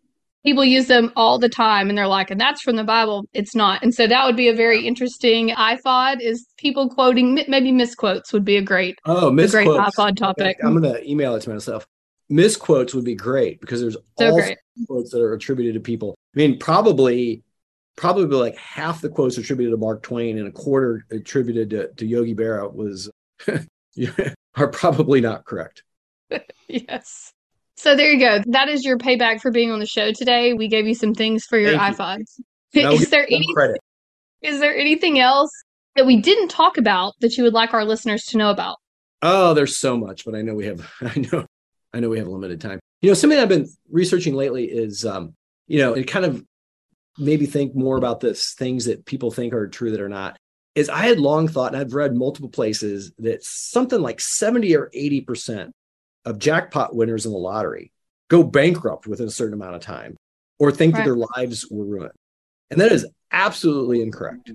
people 0.45 0.63
use 0.63 0.85
them 0.87 1.11
all 1.15 1.39
the 1.39 1.49
time 1.49 1.89
and 1.89 1.97
they're 1.97 2.07
like 2.07 2.29
and 2.29 2.39
that's 2.39 2.61
from 2.61 2.75
the 2.75 2.83
bible. 2.83 3.25
It's 3.33 3.55
not. 3.55 3.83
And 3.83 3.93
so 3.93 4.07
that 4.07 4.25
would 4.25 4.37
be 4.37 4.47
a 4.47 4.53
very 4.53 4.85
interesting 4.87 5.49
ifod 5.49 6.21
is 6.21 6.45
people 6.57 6.87
quoting 6.89 7.43
maybe 7.47 7.71
misquotes 7.71 8.31
would 8.31 8.45
be 8.45 8.55
a 8.55 8.61
great 8.61 8.99
oh 9.05 9.31
misquotes. 9.31 9.65
great 9.65 9.67
ifod 9.67 10.15
topic. 10.15 10.57
I'm 10.63 10.79
gonna 10.79 10.99
email 11.03 11.35
it 11.35 11.41
to 11.41 11.49
myself. 11.49 11.85
Misquotes 12.29 12.93
would 12.93 13.03
be 13.03 13.15
great 13.15 13.59
because 13.59 13.81
there's 13.81 13.97
so 14.17 14.31
all 14.31 14.53
quotes 14.87 15.11
that 15.11 15.21
are 15.21 15.33
attributed 15.33 15.73
to 15.73 15.79
people. 15.79 16.15
I 16.35 16.37
mean 16.37 16.59
probably 16.59 17.43
probably 17.95 18.25
like 18.25 18.57
half 18.57 19.01
the 19.01 19.09
quotes 19.09 19.37
attributed 19.37 19.73
to 19.73 19.77
mark 19.77 20.03
twain 20.03 20.37
and 20.37 20.47
a 20.47 20.51
quarter 20.51 21.05
attributed 21.11 21.69
to, 21.71 21.87
to 21.93 22.05
yogi 22.05 22.35
berra 22.35 22.71
was 22.71 23.09
are 24.55 24.67
probably 24.67 25.21
not 25.21 25.45
correct. 25.45 25.83
Yes 26.67 27.34
so 27.77 27.95
there 27.95 28.11
you 28.11 28.19
go. 28.19 28.41
That 28.47 28.69
is 28.69 28.85
your 28.85 28.97
payback 28.97 29.41
for 29.41 29.51
being 29.51 29.71
on 29.71 29.79
the 29.79 29.85
show 29.85 30.11
today. 30.11 30.53
We 30.53 30.67
gave 30.67 30.87
you 30.87 30.95
some 30.95 31.13
things 31.13 31.45
for 31.45 31.57
your 31.57 31.77
Thank 31.77 31.97
iFods. 31.97 32.39
You. 32.71 32.89
is 32.91 33.09
there 33.09 33.25
any 33.29 33.53
credit? 33.53 33.79
Is 34.41 34.59
there 34.59 34.75
anything 34.75 35.19
else 35.19 35.51
that 35.95 36.05
we 36.05 36.21
didn't 36.21 36.49
talk 36.49 36.77
about 36.77 37.13
that 37.21 37.37
you 37.37 37.43
would 37.43 37.53
like 37.53 37.73
our 37.73 37.85
listeners 37.85 38.25
to 38.25 38.37
know 38.37 38.49
about? 38.49 38.77
Oh, 39.21 39.53
there's 39.53 39.77
so 39.77 39.97
much, 39.97 40.25
but 40.25 40.35
I 40.35 40.41
know 40.41 40.53
we 40.53 40.65
have 40.65 40.89
I 41.01 41.19
know 41.19 41.45
I 41.93 41.99
know 41.99 42.09
we 42.09 42.19
have 42.19 42.27
limited 42.27 42.61
time. 42.61 42.79
You 43.01 43.09
know, 43.09 43.13
something 43.13 43.37
I've 43.37 43.49
been 43.49 43.67
researching 43.89 44.35
lately 44.35 44.65
is 44.65 45.05
um, 45.05 45.33
you 45.67 45.79
know, 45.79 45.93
it 45.93 46.05
kind 46.05 46.25
of 46.25 46.43
maybe 47.17 47.45
think 47.45 47.75
more 47.75 47.97
about 47.97 48.19
this 48.19 48.53
things 48.53 48.85
that 48.85 49.05
people 49.05 49.31
think 49.31 49.53
are 49.53 49.67
true 49.67 49.91
that 49.91 50.01
are 50.01 50.09
not. 50.09 50.37
Is 50.75 50.89
I 50.89 51.05
had 51.07 51.19
long 51.19 51.47
thought, 51.47 51.73
and 51.73 51.81
I've 51.81 51.93
read 51.93 52.15
multiple 52.15 52.49
places 52.49 53.13
that 53.19 53.43
something 53.43 54.01
like 54.01 54.19
70 54.19 54.75
or 54.75 54.89
80 54.93 55.21
percent 55.21 55.71
of 56.25 56.39
jackpot 56.39 56.95
winners 56.95 57.25
in 57.25 57.31
the 57.31 57.37
lottery 57.37 57.91
go 58.29 58.43
bankrupt 58.43 59.07
within 59.07 59.27
a 59.27 59.31
certain 59.31 59.53
amount 59.53 59.75
of 59.75 59.81
time 59.81 60.17
or 60.59 60.71
think 60.71 60.93
right. 60.93 61.01
that 61.01 61.05
their 61.05 61.25
lives 61.37 61.67
were 61.69 61.85
ruined. 61.85 62.11
And 62.71 62.81
that 62.81 62.91
is 62.91 63.07
absolutely 63.31 64.01
incorrect. 64.01 64.49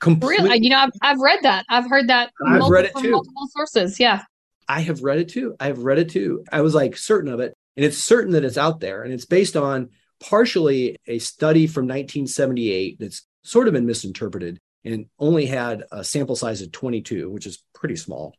Completely. 0.00 0.44
Really? 0.44 0.62
You 0.62 0.70
know, 0.70 0.78
I've, 0.78 0.90
I've 1.02 1.20
read 1.20 1.40
that. 1.42 1.64
I've 1.68 1.88
heard 1.88 2.08
that. 2.08 2.30
I've 2.44 2.58
multiple, 2.58 2.70
read 2.70 2.84
it 2.84 2.96
too. 2.96 3.10
multiple 3.10 3.48
sources. 3.50 3.98
Yeah. 3.98 4.22
I 4.68 4.80
have 4.80 5.02
read 5.02 5.18
it 5.18 5.28
too. 5.28 5.56
I 5.58 5.66
have 5.66 5.78
read 5.78 5.98
it 5.98 6.10
too. 6.10 6.44
I 6.52 6.60
was 6.60 6.74
like 6.74 6.96
certain 6.96 7.32
of 7.32 7.40
it. 7.40 7.54
And 7.76 7.84
it's 7.84 7.98
certain 7.98 8.32
that 8.32 8.44
it's 8.44 8.58
out 8.58 8.80
there. 8.80 9.02
And 9.02 9.12
it's 9.12 9.26
based 9.26 9.56
on 9.56 9.90
partially 10.20 10.96
a 11.06 11.18
study 11.18 11.66
from 11.66 11.84
1978 11.84 12.98
that's 13.00 13.26
sort 13.42 13.66
of 13.66 13.74
been 13.74 13.86
misinterpreted 13.86 14.58
and 14.84 15.06
only 15.18 15.46
had 15.46 15.84
a 15.90 16.04
sample 16.04 16.36
size 16.36 16.62
of 16.62 16.70
22, 16.70 17.30
which 17.30 17.46
is 17.46 17.62
pretty 17.74 17.96
small. 17.96 18.34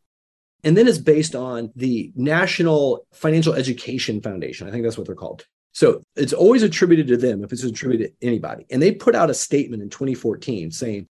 And 0.66 0.76
then 0.76 0.88
it's 0.88 0.98
based 0.98 1.36
on 1.36 1.72
the 1.76 2.12
National 2.16 3.06
Financial 3.14 3.54
Education 3.54 4.20
Foundation. 4.20 4.68
I 4.68 4.72
think 4.72 4.84
that's 4.84 4.98
what 4.98 5.06
they're 5.06 5.16
called. 5.16 5.46
So 5.74 6.02
it's 6.16 6.34
always 6.34 6.64
attributed 6.64 7.08
to 7.10 7.18
them 7.18 7.44
if 7.44 7.54
it's 7.54 7.64
attributed 7.64 8.20
to 8.20 8.28
anybody. 8.28 8.66
And 8.72 8.82
they 8.82 8.92
put 8.92 9.14
out 9.14 9.30
a 9.30 9.36
statement 9.36 9.84
in 9.84 9.90
2014 9.90 10.72
saying, 10.72 11.08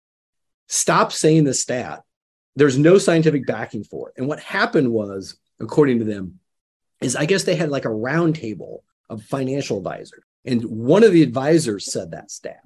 stop 0.68 1.12
saying 1.12 1.46
the 1.46 1.56
stat. 1.56 2.04
There's 2.56 2.78
no 2.78 3.00
scientific 3.00 3.48
backing 3.48 3.84
for 3.84 4.10
it. 4.10 4.16
And 4.18 4.28
what 4.28 4.40
happened 4.40 4.92
was, 4.92 5.38
according 5.60 6.00
to 6.00 6.06
them, 6.06 6.40
is 7.02 7.16
I 7.16 7.26
guess 7.26 7.44
they 7.44 7.56
had 7.56 7.70
like 7.70 7.86
a 7.86 7.90
roundtable 7.90 8.80
of 9.10 9.24
financial 9.24 9.78
advisors. 9.78 10.24
And 10.46 10.64
one 10.66 11.04
of 11.04 11.12
the 11.12 11.24
advisors 11.24 11.92
said 11.92 12.12
that 12.12 12.30
stat. 12.30 12.62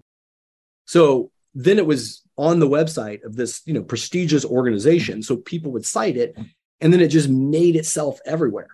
So 0.85 1.31
then 1.53 1.77
it 1.77 1.85
was 1.85 2.23
on 2.37 2.59
the 2.59 2.67
website 2.67 3.23
of 3.23 3.37
this, 3.37 3.61
you 3.65 3.73
know, 3.73 3.83
prestigious 3.83 4.43
organization. 4.43 5.23
So 5.23 5.37
people 5.37 5.71
would 5.71 5.85
cite 5.85 6.17
it 6.17 6.35
and 6.83 6.91
then 6.91 6.99
it 6.99 7.07
just 7.07 7.29
made 7.29 7.77
itself 7.77 8.19
everywhere. 8.25 8.67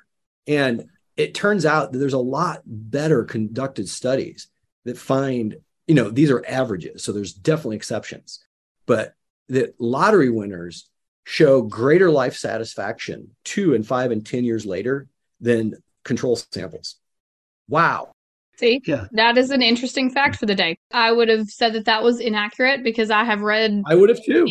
And 0.48 0.90
it 1.16 1.36
turns 1.36 1.64
out 1.64 1.92
that 1.92 2.00
there's 2.00 2.14
a 2.14 2.18
lot 2.18 2.64
better 2.66 3.24
conducted 3.24 3.88
studies 3.88 4.48
that 4.86 4.98
find, 4.98 5.58
you 5.86 5.94
know, 5.94 6.10
these 6.10 6.32
are 6.32 6.44
averages. 6.48 7.04
So 7.04 7.12
there's 7.12 7.34
definitely 7.34 7.76
exceptions, 7.76 8.44
but 8.88 9.14
that 9.50 9.80
lottery 9.80 10.32
winners 10.32 10.90
show 11.24 11.62
greater 11.62 12.10
life 12.10 12.36
satisfaction 12.36 13.36
two 13.46 13.76
and 13.76 13.86
five 13.86 14.10
and 14.10 14.26
10 14.26 14.44
years 14.44 14.66
later 14.66 15.08
than 15.40 15.76
control 16.04 16.36
samples. 16.52 16.96
Wow. 17.68 18.12
See, 18.58 18.82
yeah. 18.86 19.06
that 19.12 19.38
is 19.38 19.52
an 19.52 19.62
interesting 19.62 20.10
fact 20.10 20.38
for 20.38 20.48
the 20.48 20.56
day. 20.56 20.80
I 20.92 21.12
would 21.12 21.30
have 21.30 21.48
said 21.50 21.74
that 21.74 21.86
that 21.86 22.02
was 22.02 22.20
inaccurate 22.20 22.84
because 22.84 23.12
I 23.12 23.24
have 23.24 23.42
read. 23.42 23.84
I 23.86 23.94
would 23.94 24.10
have 24.10 24.24
too 24.26 24.48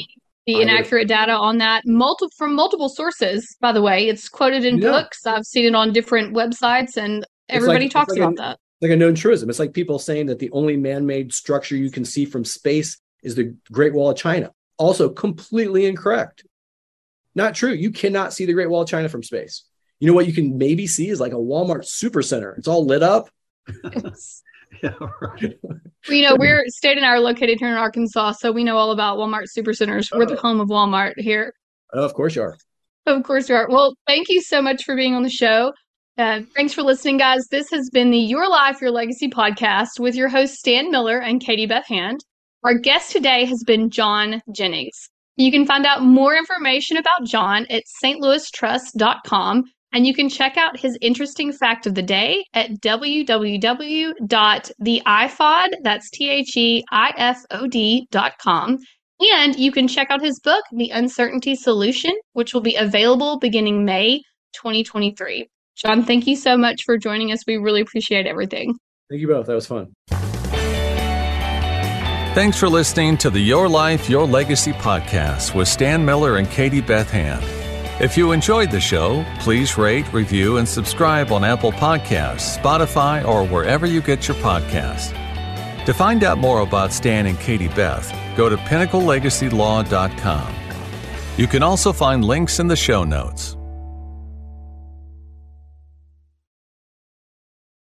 the 0.48 0.62
inaccurate 0.62 1.08
data 1.08 1.32
on 1.32 1.58
that. 1.58 1.82
Multiple 1.86 2.32
from 2.36 2.54
multiple 2.54 2.88
sources 2.88 3.56
by 3.60 3.72
the 3.72 3.82
way. 3.82 4.08
It's 4.08 4.28
quoted 4.28 4.64
in 4.64 4.78
yeah. 4.78 4.90
books. 4.90 5.26
I've 5.26 5.44
seen 5.44 5.66
it 5.66 5.74
on 5.74 5.92
different 5.92 6.34
websites 6.34 6.96
and 6.96 7.24
everybody 7.48 7.84
like, 7.84 7.92
talks 7.92 8.12
like 8.12 8.18
about 8.18 8.32
a, 8.32 8.36
that 8.36 8.58
like 8.80 8.90
a 8.90 8.96
known 8.96 9.14
truism. 9.14 9.50
It's 9.50 9.58
like 9.58 9.72
people 9.72 9.98
saying 9.98 10.26
that 10.26 10.38
the 10.38 10.50
only 10.52 10.76
man-made 10.76 11.32
structure 11.32 11.76
you 11.76 11.90
can 11.90 12.04
see 12.04 12.24
from 12.24 12.44
space 12.44 12.98
is 13.22 13.34
the 13.34 13.54
great 13.70 13.92
wall 13.92 14.10
of 14.10 14.16
china. 14.16 14.52
Also 14.78 15.08
completely 15.08 15.86
incorrect. 15.86 16.44
Not 17.34 17.54
true. 17.54 17.72
You 17.72 17.90
cannot 17.90 18.32
see 18.32 18.46
the 18.46 18.52
great 18.52 18.70
wall 18.70 18.82
of 18.82 18.88
china 18.88 19.08
from 19.08 19.22
space. 19.22 19.64
You 20.00 20.06
know 20.06 20.14
what 20.14 20.26
you 20.26 20.32
can 20.32 20.56
maybe 20.56 20.86
see 20.86 21.08
is 21.08 21.20
like 21.20 21.32
a 21.32 21.36
walmart 21.36 21.84
supercenter. 21.84 22.56
It's 22.56 22.68
all 22.68 22.86
lit 22.86 23.02
up 23.02 23.28
Yeah, 24.82 24.94
right. 25.20 25.58
you 26.08 26.22
know, 26.22 26.36
we're 26.38 26.64
Stan 26.68 26.98
and 26.98 27.06
I 27.06 27.10
are 27.10 27.20
located 27.20 27.58
here 27.58 27.68
in 27.68 27.74
Arkansas, 27.74 28.32
so 28.32 28.52
we 28.52 28.62
know 28.62 28.76
all 28.76 28.92
about 28.92 29.18
Walmart 29.18 29.46
supercenters. 29.56 30.16
We're 30.16 30.26
the 30.26 30.36
oh. 30.36 30.40
home 30.40 30.60
of 30.60 30.68
Walmart 30.68 31.14
here. 31.16 31.52
Oh, 31.92 32.04
of 32.04 32.14
course 32.14 32.36
you 32.36 32.42
are. 32.42 32.56
Of 33.06 33.22
course 33.24 33.48
you 33.48 33.56
are. 33.56 33.66
Well, 33.68 33.96
thank 34.06 34.28
you 34.28 34.40
so 34.40 34.62
much 34.62 34.84
for 34.84 34.94
being 34.94 35.14
on 35.14 35.22
the 35.22 35.30
show. 35.30 35.72
Uh, 36.16 36.42
thanks 36.54 36.74
for 36.74 36.82
listening, 36.82 37.16
guys. 37.16 37.46
This 37.50 37.70
has 37.70 37.90
been 37.90 38.10
the 38.10 38.18
Your 38.18 38.48
Life, 38.48 38.80
Your 38.80 38.90
Legacy 38.90 39.28
podcast 39.28 39.98
with 39.98 40.14
your 40.14 40.28
hosts, 40.28 40.58
Stan 40.58 40.90
Miller 40.90 41.18
and 41.20 41.40
Katie 41.40 41.66
Beth 41.66 41.86
Hand. 41.86 42.20
Our 42.64 42.74
guest 42.74 43.12
today 43.12 43.44
has 43.44 43.62
been 43.64 43.88
John 43.88 44.42
Jennings. 44.52 45.10
You 45.36 45.52
can 45.52 45.64
find 45.64 45.86
out 45.86 46.02
more 46.02 46.36
information 46.36 46.96
about 46.96 47.24
John 47.24 47.66
at 47.70 47.84
stlouistrust.com 48.02 49.64
And 49.92 50.06
you 50.06 50.14
can 50.14 50.28
check 50.28 50.56
out 50.56 50.78
his 50.78 50.98
interesting 51.00 51.52
fact 51.52 51.86
of 51.86 51.94
the 51.94 52.02
day 52.02 52.44
at 52.54 52.70
www.theifod, 52.82 54.18
that's 55.82 56.10
T-H-E-I-F-O-D 56.10 58.08
dot 58.10 58.32
com. 58.38 58.78
And 59.20 59.58
you 59.58 59.72
can 59.72 59.88
check 59.88 60.10
out 60.10 60.22
his 60.22 60.38
book, 60.40 60.64
The 60.72 60.90
Uncertainty 60.90 61.56
Solution, 61.56 62.12
which 62.34 62.54
will 62.54 62.60
be 62.60 62.76
available 62.76 63.38
beginning 63.38 63.84
May 63.84 64.22
2023. 64.52 65.48
John, 65.76 66.04
thank 66.04 66.26
you 66.26 66.36
so 66.36 66.56
much 66.56 66.82
for 66.84 66.98
joining 66.98 67.32
us. 67.32 67.40
We 67.46 67.56
really 67.56 67.80
appreciate 67.80 68.26
everything. 68.26 68.74
Thank 69.08 69.22
you 69.22 69.28
both. 69.28 69.46
That 69.46 69.54
was 69.54 69.66
fun. 69.66 69.92
Thanks 72.34 72.58
for 72.58 72.68
listening 72.68 73.16
to 73.18 73.30
the 73.30 73.40
Your 73.40 73.68
Life, 73.68 74.08
Your 74.08 74.26
Legacy 74.26 74.72
podcast 74.72 75.54
with 75.54 75.66
Stan 75.66 76.04
Miller 76.04 76.36
and 76.36 76.48
Katie 76.48 76.80
Beth 76.80 77.10
Hand. 77.10 77.57
If 78.00 78.16
you 78.16 78.30
enjoyed 78.30 78.70
the 78.70 78.80
show, 78.80 79.26
please 79.40 79.76
rate, 79.76 80.12
review, 80.12 80.58
and 80.58 80.68
subscribe 80.68 81.32
on 81.32 81.42
Apple 81.42 81.72
Podcasts, 81.72 82.56
Spotify, 82.56 83.26
or 83.26 83.44
wherever 83.44 83.86
you 83.86 84.00
get 84.00 84.28
your 84.28 84.36
podcasts. 84.36 85.12
To 85.84 85.92
find 85.92 86.22
out 86.22 86.38
more 86.38 86.60
about 86.60 86.92
Stan 86.92 87.26
and 87.26 87.40
Katie 87.40 87.66
Beth, 87.66 88.08
go 88.36 88.48
to 88.48 88.56
pinnaclelegacylaw.com. 88.56 90.54
You 91.36 91.46
can 91.48 91.64
also 91.64 91.92
find 91.92 92.24
links 92.24 92.60
in 92.60 92.68
the 92.68 92.76
show 92.76 93.02
notes. 93.02 93.57